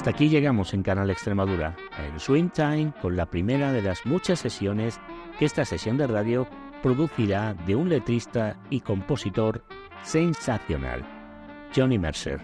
Hasta 0.07 0.15
aquí 0.15 0.29
llegamos 0.29 0.73
en 0.73 0.85
Canal 0.85 1.11
Extremadura, 1.11 1.75
en 1.99 2.21
Swing 2.21 2.51
Time, 2.51 2.93
con 3.03 3.17
la 3.17 3.27
primera 3.27 3.73
de 3.73 3.83
las 3.83 4.07
muchas 4.07 4.39
sesiones 4.39 5.01
que 5.37 5.47
esta 5.47 5.65
sesión 5.65 5.97
de 5.97 6.07
radio 6.07 6.47
producirá 6.81 7.55
de 7.55 7.75
un 7.75 7.89
letrista 7.89 8.57
y 8.71 8.83
compositor 8.83 9.65
sensacional, 10.05 11.05
Johnny 11.75 11.99
Mercer. 11.99 12.41